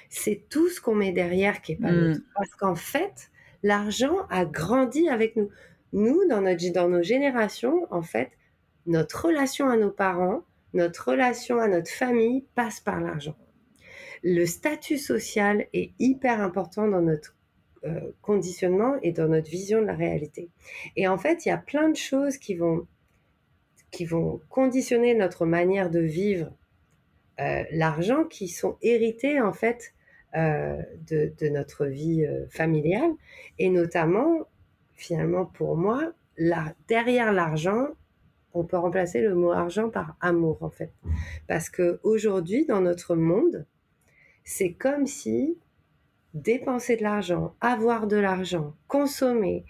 [0.10, 2.00] C'est tout ce qu'on met derrière qui est pas mmh.
[2.00, 2.22] neutre.
[2.36, 3.32] Parce qu'en fait,
[3.64, 5.50] l'argent a grandi avec nous.
[5.94, 8.30] Nous, dans, notre, dans nos générations, en fait,
[8.86, 10.44] notre relation à nos parents,
[10.76, 13.36] notre relation à notre famille passe par l'argent.
[14.22, 17.36] Le statut social est hyper important dans notre
[17.86, 20.50] euh, conditionnement et dans notre vision de la réalité.
[20.96, 22.88] Et en fait, il y a plein de choses qui vont,
[23.94, 26.52] qui vont conditionner notre manière de vivre
[27.40, 29.94] euh, l'argent qui sont héritées en fait
[30.36, 33.12] euh, de, notre vie euh, familiale.
[33.60, 34.48] Et notamment,
[34.94, 36.12] finalement, pour moi,
[36.88, 37.90] derrière l'argent,
[38.56, 40.92] on peut remplacer le mot argent par amour, en fait.
[41.48, 43.66] Parce que aujourd'hui, dans notre monde,
[44.44, 45.58] c'est comme si
[46.34, 49.66] dépenser de l'argent, avoir de l'argent, consommer,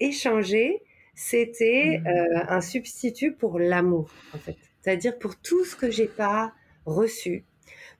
[0.00, 0.82] échanger,
[1.14, 2.44] c'était mmh.
[2.48, 4.56] un substitut pour l'amour, en fait.
[4.80, 6.52] C'est-à-dire pour tout ce que j'ai pas
[6.86, 7.44] reçu,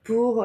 [0.03, 0.45] pour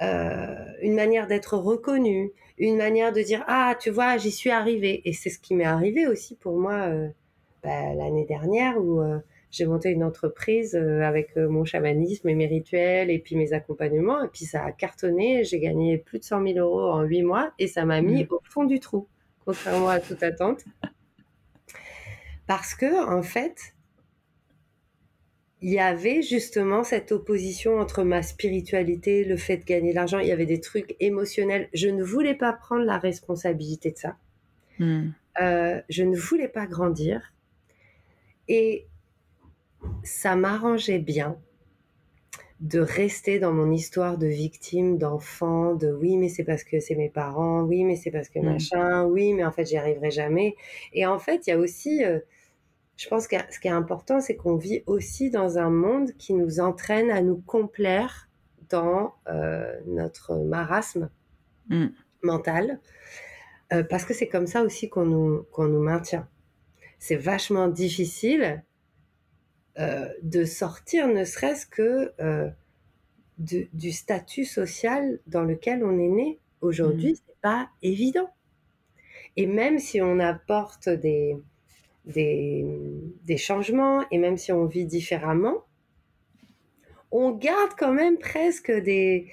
[0.00, 5.02] euh, une manière d'être reconnu, une manière de dire ah tu vois j'y suis arrivé
[5.04, 7.08] et c'est ce qui m'est arrivé aussi pour moi euh,
[7.64, 9.18] bah, l'année dernière où euh,
[9.50, 14.28] j'ai monté une entreprise avec mon chamanisme et mes rituels et puis mes accompagnements et
[14.28, 17.66] puis ça a cartonné j'ai gagné plus de 100 000 euros en 8 mois et
[17.66, 18.28] ça m'a mis mmh.
[18.30, 19.08] au fond du trou
[19.44, 20.64] contrairement à toute attente
[22.48, 23.74] parce que en fait
[25.60, 30.20] il y avait justement cette opposition entre ma spiritualité, le fait de gagner de l'argent.
[30.20, 31.68] Il y avait des trucs émotionnels.
[31.74, 34.16] Je ne voulais pas prendre la responsabilité de ça.
[34.78, 35.08] Hmm.
[35.40, 37.32] Euh, je ne voulais pas grandir.
[38.46, 38.86] Et
[40.04, 41.36] ça m'arrangeait bien
[42.60, 46.96] de rester dans mon histoire de victime, d'enfant, de oui, mais c'est parce que c'est
[46.96, 48.44] mes parents, oui, mais c'est parce que hmm.
[48.44, 50.54] machin, oui, mais en fait, j'y arriverai jamais.
[50.92, 52.04] Et en fait, il y a aussi.
[52.04, 52.20] Euh,
[52.98, 56.34] je pense que ce qui est important, c'est qu'on vit aussi dans un monde qui
[56.34, 58.28] nous entraîne à nous complaire
[58.68, 61.08] dans euh, notre marasme
[61.68, 61.86] mm.
[62.24, 62.80] mental,
[63.72, 66.28] euh, parce que c'est comme ça aussi qu'on nous, qu'on nous maintient.
[66.98, 68.64] C'est vachement difficile
[69.78, 72.12] euh, de sortir, ne serait-ce que
[73.38, 76.40] du statut social dans lequel on est né.
[76.60, 77.24] Aujourd'hui, ce mm.
[77.28, 78.30] c'est pas évident.
[79.36, 81.36] Et même si on apporte des,
[82.08, 85.64] des, changements et même si on vit différemment,
[87.10, 89.30] on garde quand même presque des,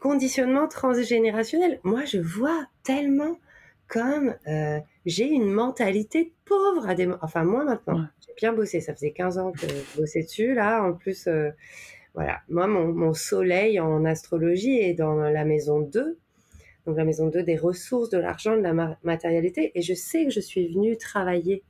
[0.00, 1.80] conditionnements transgénérationnels.
[1.82, 3.36] Moi, je vois tellement
[3.88, 7.08] comme euh, j'ai une mentalité pauvre à des...
[7.22, 8.80] Enfin, moi maintenant, j'ai bien bossé.
[8.80, 10.54] Ça faisait 15 ans que je bossais dessus.
[10.54, 11.50] Là, en plus, euh,
[12.14, 12.40] voilà.
[12.48, 16.18] Moi, mon, mon, soleil en astrologie est dans la maison 2.
[16.86, 19.72] Donc, la maison 2 des ressources, de l'argent, de la matérialité.
[19.74, 21.64] Et je sais que je suis venue travailler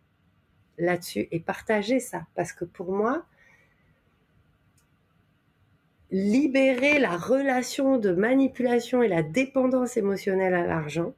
[0.80, 2.26] là-dessus et partager ça.
[2.34, 3.24] Parce que pour moi,
[6.10, 11.14] libérer la relation de manipulation et la dépendance émotionnelle à l'argent,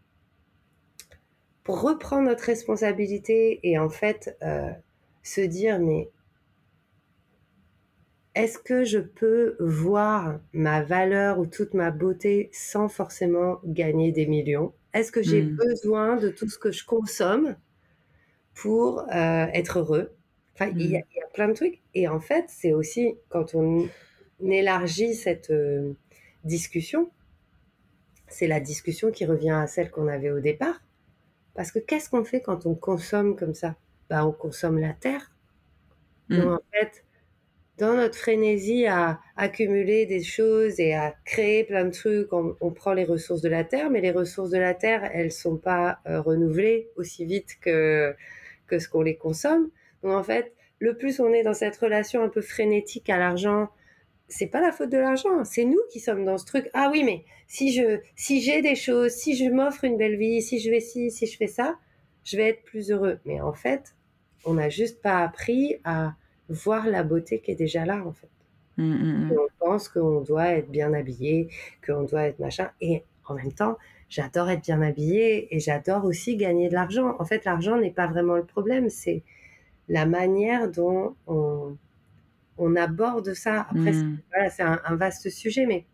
[1.65, 4.71] pour reprendre notre responsabilité et en fait euh,
[5.23, 6.11] se dire mais
[8.35, 14.27] est-ce que je peux voir ma valeur ou toute ma beauté sans forcément gagner des
[14.27, 14.73] millions?
[14.95, 15.57] Est-ce que j'ai hmm.
[15.57, 17.57] besoin de tout ce que je consomme
[18.55, 20.15] pour euh, être heureux
[20.55, 21.81] Enfin, il y, a plein de trucs.
[21.95, 23.89] Et en fait, c'est aussi quand on
[24.41, 25.95] élargit cette euh,
[26.45, 27.11] discussion,
[28.29, 30.83] c'est la discussion qui revient à celle qu'on avait au départ.
[31.55, 33.77] Parce que qu'est-ce qu'on fait quand on consomme comme ça?
[34.11, 35.33] Bah, On consomme la terre.
[36.29, 36.41] Hmm.
[36.41, 37.05] Donc, en fait,
[37.79, 42.93] dans notre frénésie à accumuler des choses et à créer plein de trucs, on, prend
[42.93, 46.21] les ressources de la terre, mais les ressources de la terre, elles sont pas euh,
[46.21, 48.15] renouvelées aussi vite que,
[48.67, 49.71] que ce qu'on les consomme.
[50.03, 53.69] Donc en fait, le plus on est dans cette relation un peu frénétique à l'argent,
[54.29, 56.71] c'est pas la faute de l'argent, c'est nous qui sommes dans ce truc.
[56.73, 60.41] Ah oui, mais si je, si j'ai des choses, si je m'offre une belle vie,
[60.41, 61.77] si je vais ci, si je fais ça,
[62.25, 63.19] je vais être plus heureux.
[63.27, 63.95] Mais en fait,
[64.45, 66.15] on n'a juste pas appris à
[66.49, 68.29] voir la beauté qui est déjà là, en fait.
[68.79, 69.33] Mmh, mmh, mmh.
[69.33, 71.49] On pense qu'on doit être bien habillé,
[71.87, 72.71] qu'on doit être machin.
[72.81, 73.77] Et en même temps,
[74.13, 77.17] j'adore être bien habillé et j'adore aussi gagner de l'argent.
[77.19, 79.23] En fait, l'argent n'est pas vraiment le problème, c'est
[79.89, 81.79] la manière dont on,
[82.59, 83.67] on aborde ça.
[83.71, 83.95] Après,
[84.51, 85.87] c'est un, vaste sujet, mais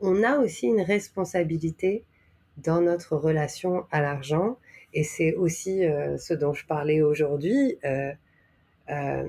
[0.00, 2.04] on a aussi une responsabilité
[2.56, 4.58] dans notre relation à l'argent.
[4.92, 7.78] Et c'est aussi euh, ce dont je parlais aujourd'hui.
[7.84, 8.12] Euh,
[8.90, 9.28] euh,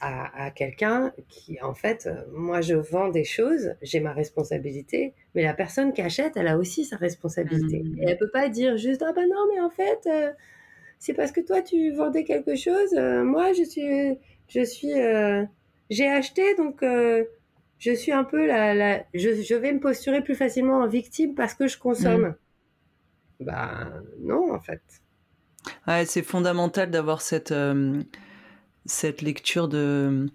[0.00, 5.42] à, quelqu'un qui, en fait, euh, moi, je vends des choses, j'ai ma responsabilité, mais
[5.42, 7.82] la personne qui achète, elle a aussi sa responsabilité.
[7.82, 8.02] Mmh.
[8.02, 10.32] Et elle peut pas dire juste, ah ben non, mais en fait, euh,
[10.98, 14.18] c'est parce que toi, tu vendais quelque chose, moi, je suis,
[14.48, 14.92] je suis,
[15.90, 16.82] j'ai acheté, donc
[17.78, 21.54] je suis un peu la, la je, vais me posturer plus facilement en victime parce
[21.54, 22.34] que je consomme.
[23.40, 23.44] Mmh.
[23.44, 24.82] Ben non, en fait.
[25.86, 27.52] Ouais, c'est fondamental d'avoir cette
[28.86, 30.26] cette lecture de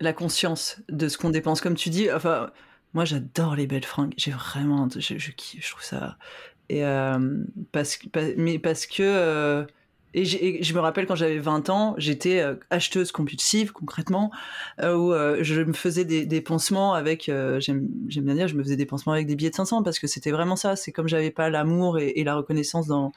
[0.00, 1.60] la conscience de ce qu'on dépense.
[1.60, 2.50] Comme tu dis, enfin,
[2.92, 4.14] moi j'adore les belles fringues.
[4.16, 6.16] J'ai vraiment, je, je, je trouve ça.
[6.68, 7.38] Et euh,
[7.72, 7.98] parce,
[8.36, 9.02] mais parce que.
[9.02, 9.64] Euh,
[10.16, 14.30] et, je me rappelle quand j'avais 20 ans, j'étais euh, acheteuse compulsive concrètement,
[14.80, 17.24] où je me faisais des, des pansements avec,
[17.58, 20.06] j'aime bien dire, je me faisais des pansements avec des billets de 500 parce que
[20.06, 20.76] c'était vraiment ça.
[20.76, 23.10] C'est comme j'avais pas l'amour et, et, la reconnaissance dans,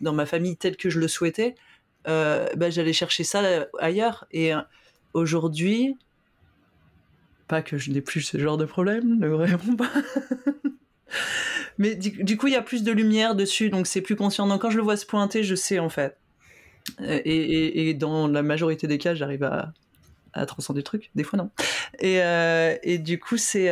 [0.00, 1.58] dans ma famille telle que je le souhaitais, euh,
[2.06, 4.26] bah, j'allais chercher ça euh, ailleurs.
[4.30, 4.60] Et euh,
[5.12, 5.96] aujourd'hui,
[7.48, 9.90] pas que je n'ai plus ce genre de problème, ne vraiment pas.
[11.78, 14.46] Mais du, coup, il y a plus de lumière dessus, donc c'est plus conscient.
[14.46, 16.16] Donc quand je le vois se pointer, je sais en fait.
[17.00, 19.72] Et, dans la majorité des cas, j'arrive à,
[20.34, 21.10] à transcender le truc.
[21.16, 21.50] Des fois, non.
[21.98, 22.20] Et,
[22.84, 23.70] et du coup, c'est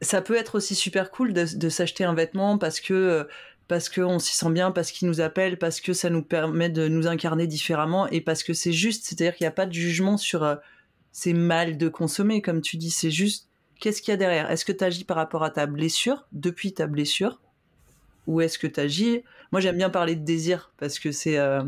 [0.00, 3.28] ça peut être aussi super cool de, de s'acheter un vêtement parce que
[3.68, 6.88] parce qu'on s'y sent bien, parce qu'il nous appelle, parce que ça nous permet de
[6.88, 10.16] nous incarner différemment et parce que c'est juste, c'est-à-dire qu'il n'y a pas de jugement
[10.16, 10.56] sur euh,
[11.12, 13.48] c'est mal de consommer, comme tu dis, c'est juste
[13.80, 14.50] qu'est-ce qu'il y a derrière?
[14.50, 17.40] Est-ce que tu agis par rapport à ta blessure, depuis ta blessure
[18.26, 19.22] Ou est-ce que tu agis?
[19.50, 21.38] Moi j'aime bien parler de désir parce que c'est.
[21.38, 21.62] Euh,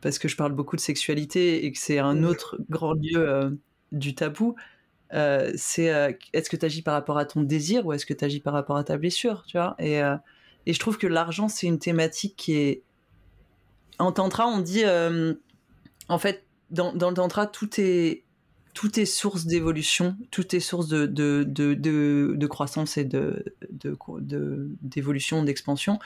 [0.00, 3.50] parce que je parle beaucoup de sexualité et que c'est un autre grand lieu euh,
[3.90, 4.54] du tabou.
[5.10, 8.38] c'est est-ce que tu agis par rapport à ton désir ou est-ce que tu agis
[8.40, 9.76] par rapport à ta blessure, tu vois?
[10.68, 12.82] Et je trouve que l'argent, c'est une thématique qui est.
[13.98, 14.84] En tantra, on dit.
[14.84, 15.32] Euh,
[16.10, 18.24] en fait, dans, le tantra, tout est,
[18.74, 23.44] tout est source d'évolution, tout est source de, de, de, de, croissance et de,
[24.82, 25.98] d'évolution, d'expansion.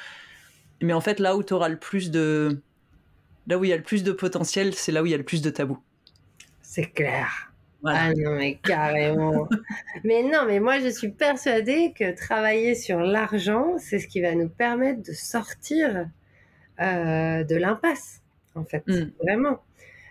[0.80, 2.62] Mais en fait, là où tu auras le plus de.
[3.48, 5.18] Là où il y a le plus de potentiel, c'est là où il y a
[5.18, 5.82] le plus de tabous.
[6.62, 7.51] C'est clair.
[7.84, 9.48] Ah non, mais carrément.
[10.04, 14.34] mais non, mais moi, je suis persuadée que travailler sur l'argent, c'est ce qui va
[14.34, 16.06] nous permettre de sortir
[16.80, 18.22] euh, de l'impasse,
[18.54, 18.86] en fait.
[18.86, 19.10] Mm.
[19.22, 19.58] Vraiment.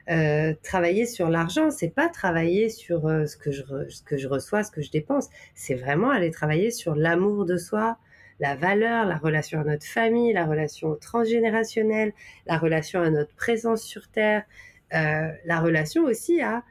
[0.09, 4.27] Euh, travailler sur l'argent, c'est pas travailler sur euh, ce, que je ce que je
[4.27, 5.29] reçois, ce que je dépense.
[5.55, 7.97] C'est vraiment aller travailler sur l'amour de soi,
[8.39, 12.13] la valeur, la relation à notre famille, la relation transgénérationnelle,
[12.47, 14.43] la relation à notre présence sur Terre,
[14.91, 16.63] la relation aussi à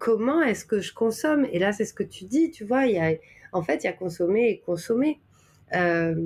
[0.00, 1.46] comment est-ce que je consomme?
[1.52, 3.12] Et là, c'est ce que tu dis, tu vois, il y a,
[3.52, 5.20] en fait, il y a consommer et consommer.
[5.74, 6.16] Euh,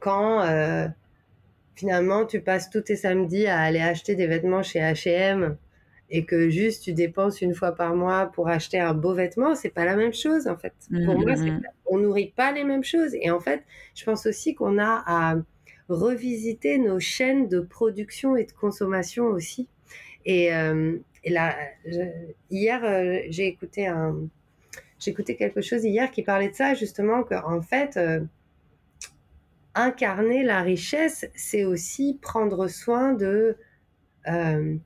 [0.00, 0.86] quand euh,
[1.74, 5.56] finalement tu passes tous tes samedis à aller acheter des vêtements chez H&M
[6.10, 9.70] et que juste tu dépenses une fois par mois pour acheter un beau vêtement, c'est
[9.70, 10.74] pas la même chose en fait.
[11.04, 11.62] Pour moi, mmh, mmh.
[11.86, 13.14] on nourrit pas les mêmes choses.
[13.20, 15.36] Et en fait, je pense aussi qu'on a à
[15.88, 19.68] revisiter nos chaînes de production et de consommation aussi.
[20.24, 21.56] Et, euh, et là,
[22.50, 24.16] hier, euh, j'ai écouté un,
[24.98, 28.20] j'ai écouté quelque chose hier qui parlait de ça justement qu'en fait, euh,
[29.74, 33.56] incarner la richesse, c'est aussi prendre soin de
[34.28, 34.76] euh,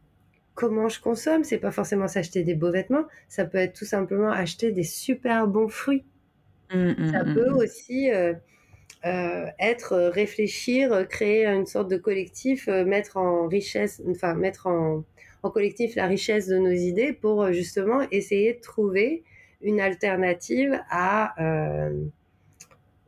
[0.55, 1.43] comment je consomme.
[1.43, 5.49] C'est pas forcément s'acheter des beaux vêtements, ça peut être tout simplement acheter des super
[5.49, 6.05] bons fruits.
[6.73, 8.35] Mmh, mmh, ça mmh, peut aussi euh,
[9.59, 15.03] être réfléchir, créer une sorte de collectif, mettre en richesse, enfin mettre en,
[15.43, 19.23] en, collectif la richesse de nos idées pour justement essayer de trouver
[19.63, 21.35] une alternative à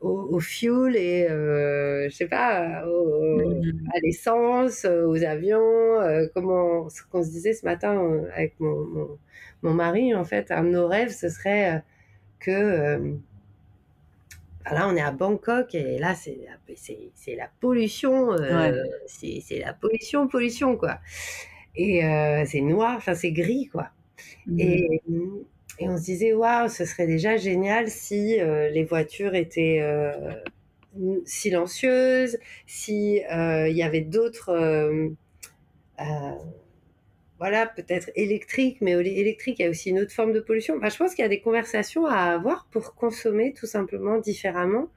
[0.01, 3.89] au, fuel et euh, je sais pas mmh.
[3.95, 6.01] à l'essence, aux avions.
[6.01, 9.19] Euh, comment ce qu'on se disait ce matin euh, avec mon,
[9.63, 11.83] mon, mari en fait, un de nos rêves ce serait
[12.39, 13.15] que
[14.65, 16.39] bah là on est à Bangkok et là c'est
[16.77, 18.37] c'est la pollution,
[19.07, 20.99] c'est la pollution pollution quoi.
[21.77, 22.03] Et
[22.47, 23.89] c'est noir, enfin c'est gris quoi.
[24.47, 24.61] Mmh.
[24.61, 25.03] Et
[25.81, 30.31] et on se disait, waouh, ce serait déjà génial si euh, les voitures étaient euh,
[31.25, 34.53] silencieuses, si euh, il y avait d'autres,
[37.41, 40.79] voilà, peut-être électriques, mais électrique, il y a aussi une autre forme de pollution.
[40.81, 44.91] je pense qu'il y a des conversations à avoir pour consommer tout simplement différemment.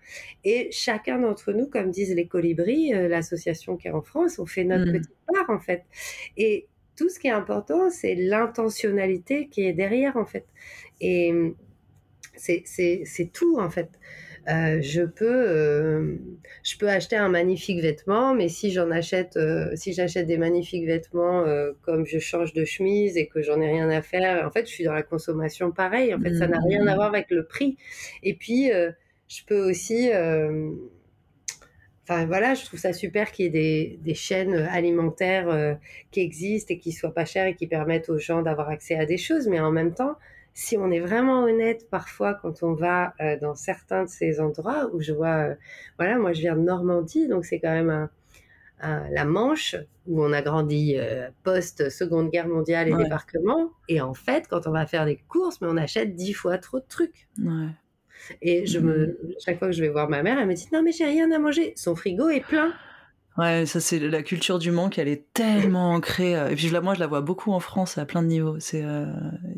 [0.43, 4.65] Et chacun d'entre nous, comme disent les colibris, l'association qui est en France, on fait
[4.65, 4.99] notre mmh.
[4.99, 5.83] petite part en fait.
[6.37, 10.45] Et tout ce qui est important, c'est l'intentionnalité qui est derrière, en fait.
[11.01, 11.33] Et
[12.35, 13.89] c'est tout, en fait.
[14.49, 16.17] Euh, je peux euh,
[16.63, 20.85] je peux acheter un magnifique vêtement mais si j'en achète euh, si j'achète des magnifiques
[20.85, 21.45] vêtements
[21.81, 24.73] comme je change de chemise et que j'en ai rien à faire en fait je
[24.73, 26.95] suis dans la consommation pareil en fait ça n'a rien à mmh.
[26.95, 27.77] voir avec le prix
[28.21, 30.09] et puis je peux aussi
[32.07, 35.73] Enfin voilà, je trouve ça super qu'il y ait des, des chaînes alimentaires euh,
[36.11, 39.05] qui existent et qui soient pas chères et qui permettent aux gens d'avoir accès à
[39.05, 39.47] des choses.
[39.47, 40.15] Mais en même temps,
[40.53, 44.89] si on est vraiment honnête, parfois quand on va euh, dans certains de ces endroits
[44.93, 45.55] où je vois, euh,
[45.97, 49.75] voilà, moi je viens de Normandie, donc c'est quand même un, la Manche
[50.07, 50.97] où on a grandi
[51.43, 53.71] post Seconde Guerre mondiale et débarquement.
[53.87, 56.79] Et en fait, quand on va faire des courses, mais on achète dix fois trop
[56.79, 57.29] de trucs.
[57.41, 57.69] Ouais.
[58.41, 59.17] Et je me, mmh.
[59.39, 61.31] chaque fois que je vais voir ma mère, elle me dit non mais j'ai rien
[61.31, 61.73] à manger.
[61.75, 62.73] Son frigo est plein.
[63.37, 66.37] Ouais, ça c'est la culture du manque, elle est tellement ancrée.
[66.37, 68.59] Euh, et puis moi je la vois beaucoup en France à plein de niveaux.
[68.59, 69.05] C'est, euh,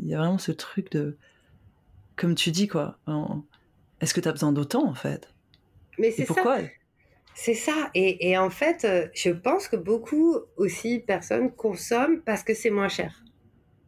[0.02, 1.18] il y a vraiment ce truc de,
[2.16, 2.98] comme tu dis quoi.
[4.00, 5.30] Est-ce que tu as besoin d'autant en fait?
[5.98, 6.60] Mais c'est pourquoi?
[7.34, 7.90] C'est ça.
[7.94, 12.70] Et, et, en fait, euh, je pense que beaucoup aussi personnes consomment parce que c'est
[12.70, 13.26] moins cher.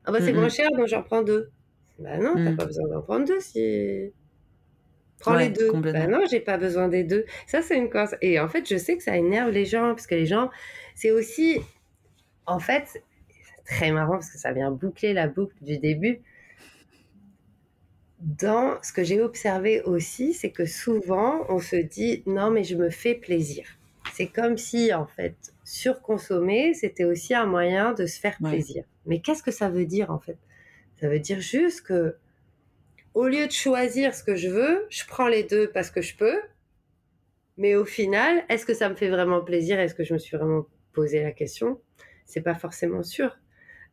[0.04, 0.52] Ah bah c'est mmh, moins mmh.
[0.52, 1.50] cher, donc j'en prends deux.
[1.98, 4.12] Bah non, t'as pas besoin d'en prendre deux si.
[5.20, 5.72] Prends les deux.
[5.72, 7.26] Ben non, j'ai pas besoin des deux.
[7.48, 8.16] Ça, c'est une cause.
[8.22, 10.50] Et en fait, je sais que ça énerve les gens, parce que les gens,
[10.96, 11.60] c'est aussi,
[12.46, 16.22] en fait, c'est très marrant parce que ça vient boucler la boucle du début.
[18.20, 22.76] Dans ce que j'ai observé aussi, c'est que souvent, on se dit, non, mais je
[22.76, 23.68] me fais plaisir.
[24.14, 28.84] C'est comme si, en fait, surconsommer, c'était aussi un moyen de se faire plaisir.
[29.06, 30.38] Mais qu'est-ce que ça veut dire, en fait?
[31.00, 32.16] Ça veut dire juste que
[33.18, 36.16] au lieu de choisir ce que je veux, je prends les deux parce que je
[36.16, 36.40] peux.
[37.58, 39.80] Mais au final, est-ce que ça me fait vraiment plaisir?
[39.80, 41.82] Est-ce que je me suis vraiment posé la question?
[42.26, 43.36] C'est pas forcément sûr.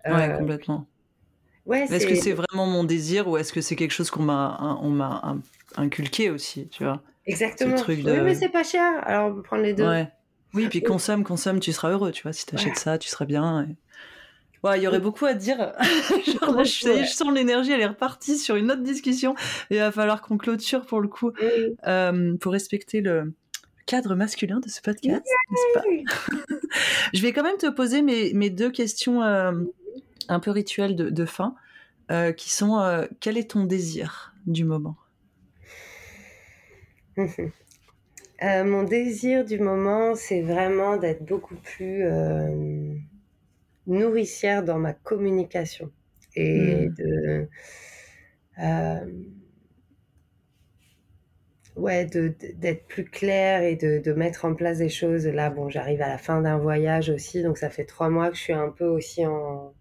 [0.04, 0.86] Ouais, euh, complètement.
[1.64, 4.78] Ouais, est-ce que c'est vraiment mon désir ou est-ce que c'est quelque chose qu'on m'a
[4.82, 5.38] on m'a
[5.76, 7.02] inculqué aussi, tu vois?
[7.26, 7.82] Exactement.
[7.88, 9.84] Oui, mais c'est pas cher, alors on peut prendre les deux.
[9.88, 10.06] Ouais.
[10.52, 12.34] Oui, puis consomme, consomme, tu seras heureux, tu vois.
[12.34, 13.66] Si tu achètes ça, tu seras bien
[14.72, 15.72] il y aurait beaucoup à dire.
[15.80, 19.34] je, sens l'énergie, elle est repartie sur une autre discussion.
[19.70, 21.32] Il va falloir qu'on clôture pour le coup,
[21.86, 23.32] euh, pour respecter le
[23.86, 25.22] cadre masculin de ce podcast,
[27.12, 29.52] Je vais quand même te poser mes, deux questions euh,
[30.28, 31.54] un peu rituelles de, fin,
[32.10, 34.96] euh, qui sont quel est ton désir du moment?
[38.42, 42.04] Mon désir du moment, c'est vraiment d'être beaucoup plus
[43.86, 45.90] nourricière dans ma communication
[46.36, 46.94] et mmh.
[46.94, 47.48] de
[48.60, 49.24] euh,
[51.76, 55.26] ouais d'être plus clair et de, mettre en place des choses.
[55.26, 58.36] Là bon j'arrive à la fin d'un voyage aussi donc ça fait trois mois que
[58.36, 59.74] je suis un peu aussi en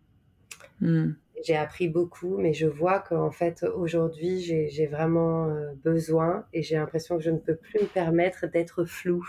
[0.82, 1.12] mmh.
[1.46, 6.76] j'ai appris beaucoup mais je vois qu'en fait aujourd'hui j'ai vraiment euh, besoin et j'ai
[6.76, 9.26] l'impression que je ne peux plus me permettre d'être flou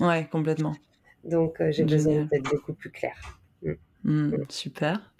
[0.00, 0.74] ouais complètement.
[1.24, 3.40] Donc euh, j'ai besoin d'être beaucoup plus clair
[4.06, 5.12] Mmh, super.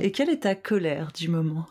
[0.00, 1.66] Et quelle est ta colère du moment?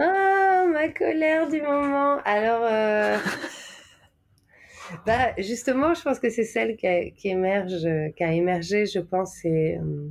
[0.00, 2.18] Ah, ma colère du moment.
[2.24, 3.16] Alors, euh,
[5.06, 9.78] bah, justement, je pense que c'est celle qui, émerge, qui a émergé, je pense, c'est
[9.78, 10.08] euh,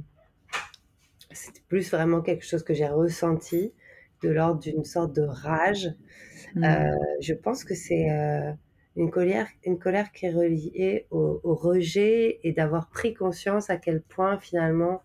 [1.31, 3.73] c'était plus vraiment quelque chose que j'ai ressenti
[4.23, 5.89] de l'ordre d'une sorte de rage.
[6.55, 6.63] Mmh.
[6.63, 8.07] Euh, je pense que c'est
[8.95, 14.01] une colère, une colère qui est reliée au, rejet et d'avoir pris conscience à quel
[14.01, 15.01] point finalement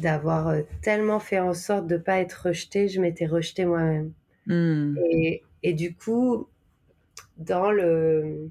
[0.00, 4.12] d'avoir euh, tellement fait en sorte de ne pas être rejetée, je m'étais rejetée moi-même.
[4.46, 4.96] Hmm.
[5.10, 6.48] Et, et, du coup,
[7.36, 8.50] dans le,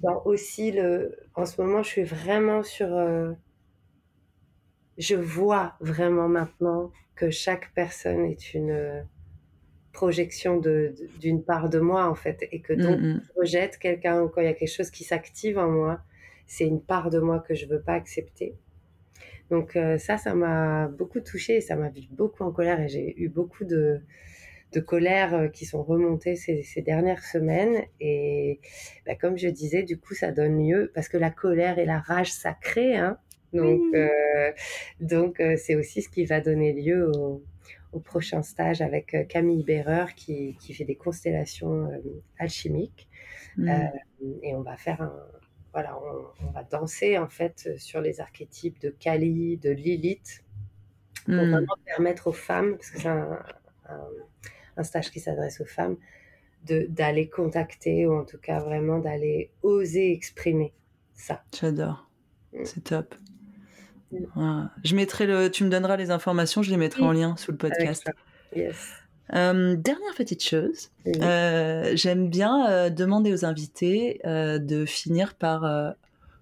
[0.00, 3.32] dans aussi le, en ce moment, je suis vraiment sur, euh,
[4.98, 9.04] je vois vraiment maintenant que chaque personne est une
[9.96, 10.60] projection
[11.20, 13.22] d'une part de moi en fait et que donc mm, mm.
[13.24, 16.00] je rejette quelqu'un ou quand il y a quelque chose qui s'active en moi
[16.46, 18.54] c'est une part de moi que je veux pas accepter
[19.50, 23.20] donc euh, ça ça m'a beaucoup touchée ça m'a mis beaucoup en colère et j'ai
[23.20, 24.00] eu beaucoup de
[24.72, 28.60] de colère euh, qui sont remontées ces, ces dernières semaines et
[29.06, 32.00] bah, comme je disais du coup ça donne lieu parce que la colère et la
[32.00, 33.18] rage ça crée hein
[33.52, 34.52] donc euh,
[35.00, 37.42] donc c'est aussi ce qui va donner lieu au
[37.96, 41.98] au prochain stage avec Camille Berreur qui, qui fait des constellations euh,
[42.38, 43.08] alchimiques.
[43.56, 43.68] Mm.
[43.68, 45.12] Euh, et on va faire un,
[45.76, 45.98] voilà,
[46.40, 50.42] on, va danser en fait sur les archétypes de Kali, de Lilith,
[51.26, 51.50] pour mm.
[51.50, 53.38] vraiment permettre aux femmes, parce que c'est un,
[54.78, 55.98] un, stage qui s'adresse aux femmes,
[56.64, 60.72] d'aller contacter ou en tout cas vraiment d'aller oser exprimer
[61.12, 61.42] ça.
[61.54, 62.08] J'adore,
[62.54, 62.64] mm.
[62.64, 63.14] c'est top.
[64.82, 67.58] Je mettrai le, tu me donneras les informations, je les mettrai en lien sous le
[67.58, 68.10] podcast.
[69.34, 75.94] Euh, dernière petite chose, euh, j'aime bien euh, demander aux invités de finir par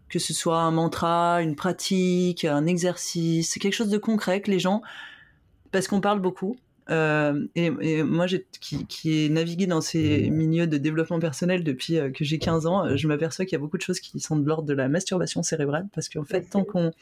[0.09, 4.59] que ce soit un mantra, une pratique, un exercice, quelque chose de concret que les
[4.59, 4.82] gens,
[5.72, 6.57] parce qu'on parle beaucoup.
[6.89, 8.26] Et, moi,
[8.61, 12.97] qui, qui ai navigué dans ces milieux de développement personnel depuis que j'ai 15 ans,
[12.97, 15.43] je m'aperçois qu'il y a beaucoup de choses qui sont de l'ordre de la masturbation
[15.43, 16.93] cérébrale, parce qu'en fait, tant qu'on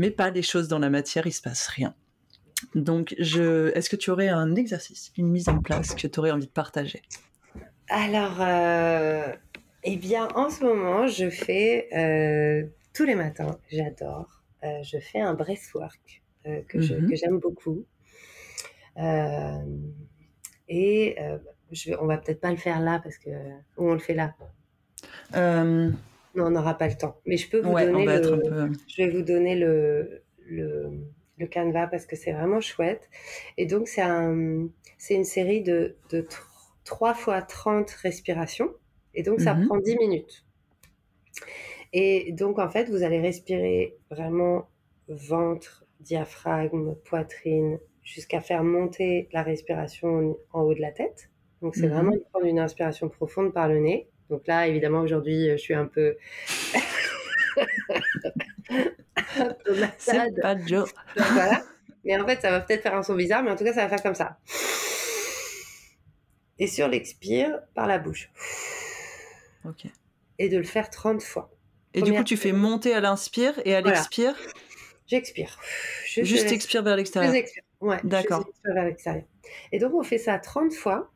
[0.00, 1.94] mais pas des choses dans la matière, il se passe rien.
[2.74, 3.68] Donc, je...
[3.76, 6.52] est-ce que tu aurais un exercice, une mise en place que tu aurais envie de
[6.52, 7.02] partager?
[7.88, 9.32] Alors, euh,
[9.82, 15.20] eh bien, en ce moment, je fais euh, tous les matins, j'adore, euh, je fais
[15.20, 17.10] un breathwork que, mhm.
[17.10, 17.84] que j'aime beaucoup.
[20.68, 21.16] et
[21.72, 23.30] je, on va peut-être pas le faire là parce que.
[23.76, 24.34] Ou on le fait là
[26.34, 27.20] non, on n'aura pas le temps.
[27.26, 28.70] Mais je peux vous donner le...
[28.86, 30.92] Je vais vous donner le, le,
[31.40, 33.08] le canevas parce que c'est vraiment chouette.
[33.56, 34.68] Et donc, c'est un...
[35.10, 36.26] une série de, de
[36.84, 38.70] 3 fois 30 respirations.
[39.14, 39.66] Et donc, ça mhm.
[39.66, 40.44] prend 10 minutes.
[41.92, 44.68] Et donc, en fait, vous allez respirer vraiment
[45.08, 51.30] ventre, diaphragme, poitrine, jusqu'à faire monter la respiration en haut de la tête.
[51.62, 51.92] Donc, c'est mhm.
[51.92, 54.08] vraiment prendre une inspiration profonde par le nez.
[54.30, 56.16] Donc là, évidemment, aujourd'hui, je suis un peu.
[59.98, 60.92] C'est pas Joe.
[61.16, 61.62] voilà.
[62.04, 63.82] Mais en fait, ça va peut-être faire un son bizarre, mais en tout cas, ça
[63.82, 64.38] va faire comme ça.
[66.58, 68.30] Et sur l'expire, par la bouche.
[69.64, 69.86] Ok.
[70.38, 71.50] Et de le faire 30 fois.
[71.94, 74.34] Et du coup, tu fais monter à l'inspire et à l'expire
[75.06, 75.58] J'expire.
[76.06, 77.34] Juste expire vers l'extérieur.
[77.80, 78.48] Ouais, D'accord.
[78.64, 79.24] vers l'extérieur.
[79.72, 81.10] Et donc, on fait ça 30 fois.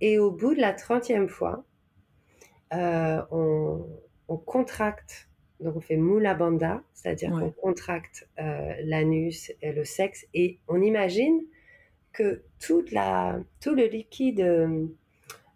[0.00, 1.64] Et au bout de la 30e fois,
[2.72, 5.28] euh, on, contracte,
[5.60, 10.80] donc on fait mula bandha, c'est-à-dire qu'on contracte euh, l'anus et le sexe, et on
[10.80, 11.40] imagine
[12.12, 14.86] que toute la, tout le liquide euh,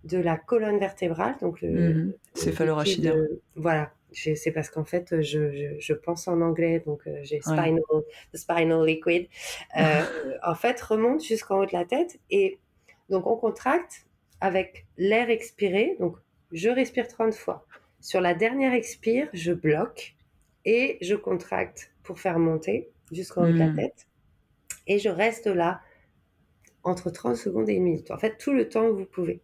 [0.05, 2.12] de la colonne vertébrale, donc le, mmh.
[3.57, 7.80] voilà, c'est parce qu'en fait, je, je, pense en anglais, donc j'ai spinal,
[8.32, 9.28] spinal liquid,
[9.76, 12.20] en fait, remonte jusqu'en haut de la tête.
[12.30, 12.59] Et
[13.09, 14.07] donc, on contracte
[14.40, 16.16] avec l'air expiré, donc
[16.52, 17.66] je respire 30 fois.
[18.05, 20.14] Sur la dernière expire, je bloque
[20.66, 23.76] et je contracte pour faire monter jusqu'en haut de la hmm.
[23.76, 24.07] tête.
[24.86, 25.80] Et je reste là
[26.82, 28.11] entre 30 secondes et une minute.
[28.11, 29.40] En fait, tout le temps que vous pouvez.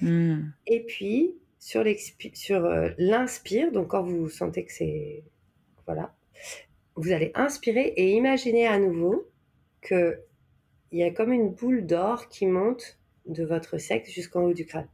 [0.00, 0.50] Hmm.
[0.68, 5.24] Et puis, sur euh, l'inspire, donc quand vous sentez que c'est...
[5.84, 6.14] Voilà.
[6.94, 9.28] Vous allez inspirer et imaginer à nouveau
[9.82, 10.16] qu'il
[10.92, 14.86] y a comme une boule d'or qui monte de votre sexe jusqu'en haut du crâne.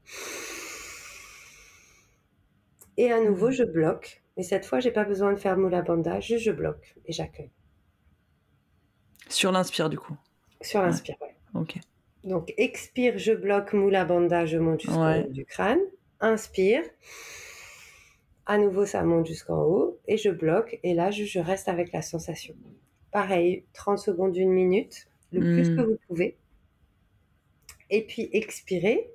[2.96, 4.22] Et à nouveau, je bloque.
[4.36, 7.50] Mais cette fois, j'ai pas besoin de faire moula bandha, juste je bloque et j'accueille.
[9.28, 10.16] Sur l'inspire, du coup.
[10.60, 11.34] Sur l'inspire, ouais.
[11.54, 11.78] Ok.
[12.24, 15.80] Donc, expire, je bloque, moula bandha, je monte jusqu'en haut du crâne.
[16.20, 16.82] Inspire.
[18.46, 20.78] À nouveau, ça monte jusqu'en haut et je bloque.
[20.82, 22.54] Et là, je, reste avec la sensation.
[23.10, 25.76] Pareil, 30 secondes, une minute, le plus hmm.
[25.76, 26.36] que vous pouvez.
[27.90, 29.10] Et puis expirer.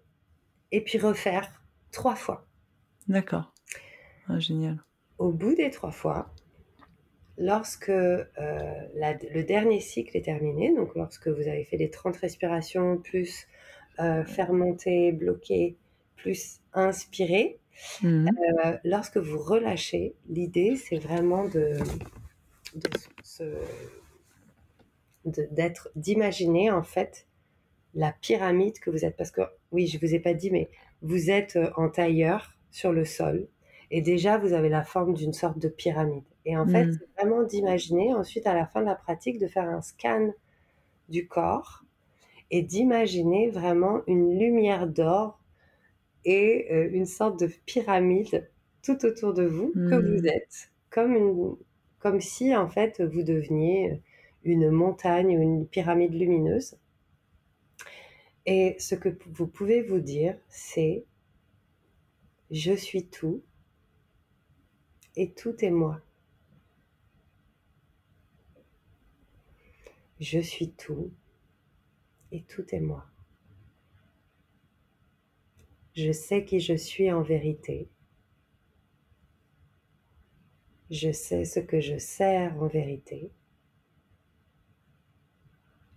[0.71, 1.61] Et puis refaire
[1.91, 2.45] trois fois.
[3.07, 3.50] D'accord.
[4.31, 4.77] Ah, génial.
[5.17, 6.33] Au bout des trois fois,
[7.37, 8.23] lorsque euh,
[8.95, 13.47] le dernier cycle est terminé, donc lorsque vous avez fait les 30 respirations, plus
[13.99, 15.77] euh, faire monter, bloquer,
[16.15, 17.59] plus inspiré.
[18.01, 18.29] Mhm.
[18.65, 21.77] Euh, lorsque vous relâchez, l'idée, c'est vraiment de,
[25.25, 27.27] d'être, d'imaginer en fait
[27.93, 29.17] la pyramide que vous êtes.
[29.17, 30.69] Parce que, oui, je vous ai pas dit, mais
[31.01, 33.47] vous êtes euh, en tailleur sur le sol.
[33.91, 36.23] Et déjà, vous avez la forme d'une sorte de pyramide.
[36.45, 36.97] Et en fait, Mm.
[36.99, 40.31] c'est vraiment d'imaginer, ensuite, à la fin de la pratique, de faire un scan
[41.09, 41.83] du corps
[42.51, 45.39] et d'imaginer vraiment une lumière d'or
[46.25, 48.49] et euh, une sorte de pyramide
[48.83, 50.17] tout autour de vous que Mm.
[50.17, 51.55] vous êtes, comme, une,
[51.99, 54.01] comme si en fait vous deveniez
[54.43, 56.77] une montagne ou une pyramide lumineuse.
[58.45, 61.05] Et ce que vous pouvez vous dire, c'est
[62.51, 63.41] je suis tout
[65.15, 66.01] et tout est moi.
[70.19, 71.11] Je suis tout
[72.31, 73.05] et tout est moi.
[75.95, 77.89] Je sais qui je suis en vérité.
[80.89, 83.31] Je sais ce que je sers en vérité.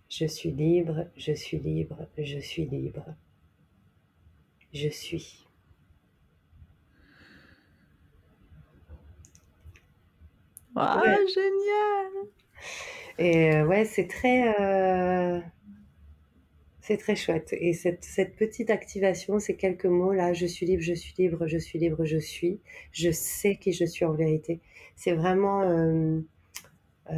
[0.09, 3.05] Je suis libre, je suis libre, je suis libre.
[4.73, 5.44] Je suis.
[10.75, 11.15] Ah, Ouais.
[11.27, 12.27] génial
[13.17, 15.39] Et euh, ouais, c'est très, euh,
[16.81, 17.53] c'est très chouette.
[17.53, 21.47] Et cette, cette petite activation, ces quelques mots là, je suis libre, je suis libre,
[21.47, 22.59] je suis libre, je suis.
[22.91, 24.59] Je sais qui je suis en vérité.
[24.95, 26.19] C'est vraiment, euh,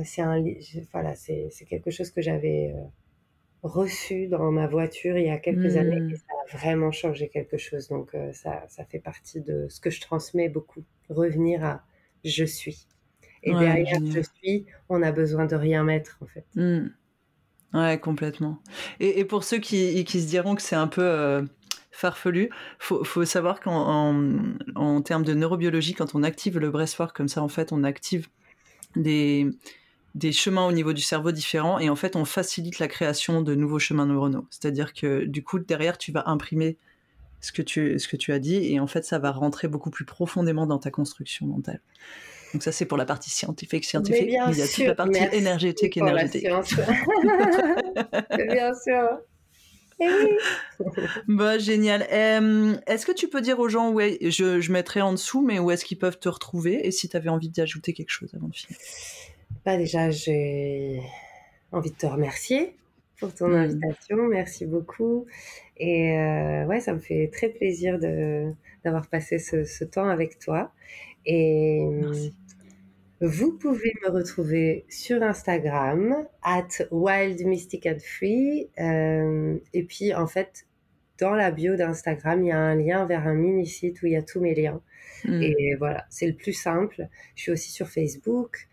[0.06, 0.44] c'est un,
[0.94, 2.74] voilà, c'est quelque chose que j'avais
[3.64, 6.12] reçu dans ma voiture il y a quelques années Mm.
[6.12, 7.88] et ça a vraiment changé quelque chose.
[7.90, 10.84] Donc euh, ça, ça fait partie de ce que je transmets beaucoup.
[11.10, 11.84] Revenir à
[12.26, 12.88] je suis.
[13.48, 16.46] Et Ouais, derrière je suis, on a besoin de rien mettre en fait.
[16.56, 16.90] Mm.
[17.74, 18.60] Ouais, complètement.
[19.00, 21.44] Et, et pour ceux qui, qui se diront que c'est un peu euh,
[21.92, 24.34] farfelu, faut, faut savoir qu'en en,
[24.76, 28.28] en termes de neurobiologie, quand on active le breathwork comme ça, en fait, on active
[28.96, 29.48] des,
[30.16, 33.56] des chemins au niveau du cerveau différents et en fait, on facilite la création de
[33.56, 34.46] nouveaux chemins neuronaux.
[34.50, 36.78] C'est-à-dire que du coup, derrière, tu vas imprimer
[37.40, 39.90] ce que tu, ce que tu as dit et en fait, ça va rentrer beaucoup
[39.92, 41.82] plus profondément dans ta construction mentale.
[42.54, 44.28] Donc ça, c'est pour la partie scientifique, Mais scientifique.
[44.28, 46.42] bien mais il y a toute sûr, la partie merci énergétique, pour la énergétique.
[46.42, 46.74] science.
[48.50, 49.20] bien sûr.
[50.00, 50.38] Eh oui.
[51.28, 52.08] Bah, génial.
[52.12, 55.42] Euh, est-ce que tu peux dire aux gens où est- je, je mettrai en dessous,
[55.44, 58.34] mais où est-ce qu'ils peuvent te retrouver et si tu avais envie d'ajouter quelque chose
[58.36, 58.78] avant de finir?
[59.66, 61.02] Bah déjà, j'ai
[61.72, 62.76] envie de te remercier
[63.20, 63.56] pour ton Mm.
[63.56, 64.18] invitation.
[64.30, 65.26] Merci beaucoup.
[65.78, 68.52] Et euh, ouais, ça me fait très plaisir de
[68.84, 70.72] d'avoir passé ce, ce temps avec toi.
[71.28, 72.34] Et Merci.
[73.20, 78.70] vous pouvez me retrouver sur Instagram, at Wild Mystic and Free.
[78.80, 80.66] Euh, et puis, en fait,
[81.20, 84.16] dans la bio d'Instagram, il y a un lien vers un mini-site où il y
[84.16, 84.82] a tous mes liens.
[85.26, 85.42] Mm.
[85.44, 87.08] Et voilà, c'est le plus simple.
[87.36, 88.68] Je suis aussi sur Facebook.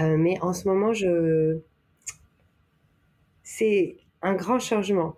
[0.00, 1.58] Euh, mais en ce moment, je...
[3.42, 5.16] c'est un grand changement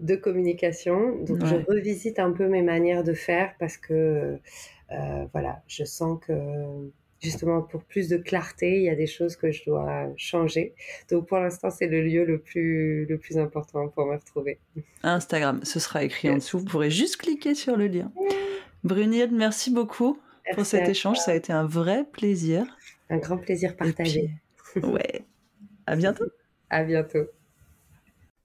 [0.00, 1.22] de communication.
[1.22, 4.36] Donc, je revisite un peu mes manières de faire parce que, euh,
[5.32, 6.32] voilà, je sens que
[7.20, 10.74] justement pour plus de clarté, il y a des choses que je dois changer.
[11.10, 14.58] Donc, pour l'instant, c'est le lieu le plus, le plus important pour me retrouver.
[15.02, 16.44] Instagram, ce sera écrit en Yes.
[16.44, 16.58] dessous.
[16.58, 18.12] Vous pourrez juste cliquer sur le lien.
[18.82, 20.18] Brunilde, merci beaucoup
[20.52, 21.16] pour cet échange.
[21.18, 22.66] Ça a été un vrai plaisir.
[23.08, 24.30] Un grand plaisir partagé.
[24.74, 25.24] puis, ouais.
[25.86, 26.24] À bientôt.
[26.70, 27.26] À bientôt.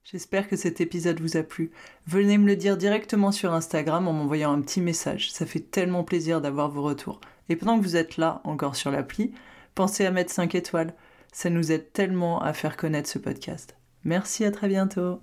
[0.04, 1.72] J'espère que cet épisode vous a plu.
[2.08, 5.32] Venez me le dire directement sur Instagram en m'envoyant un petit message.
[5.32, 7.22] Ça fait tellement plaisir d'avoir vos retours.
[7.48, 9.34] Et pendant que vous êtes là, encore sur l'appli,
[9.76, 10.96] pensez à mettre 5 étoiles.
[11.32, 13.76] Ça nous aide tellement à faire connaître ce podcast.
[14.04, 15.22] Merci, à très bientôt.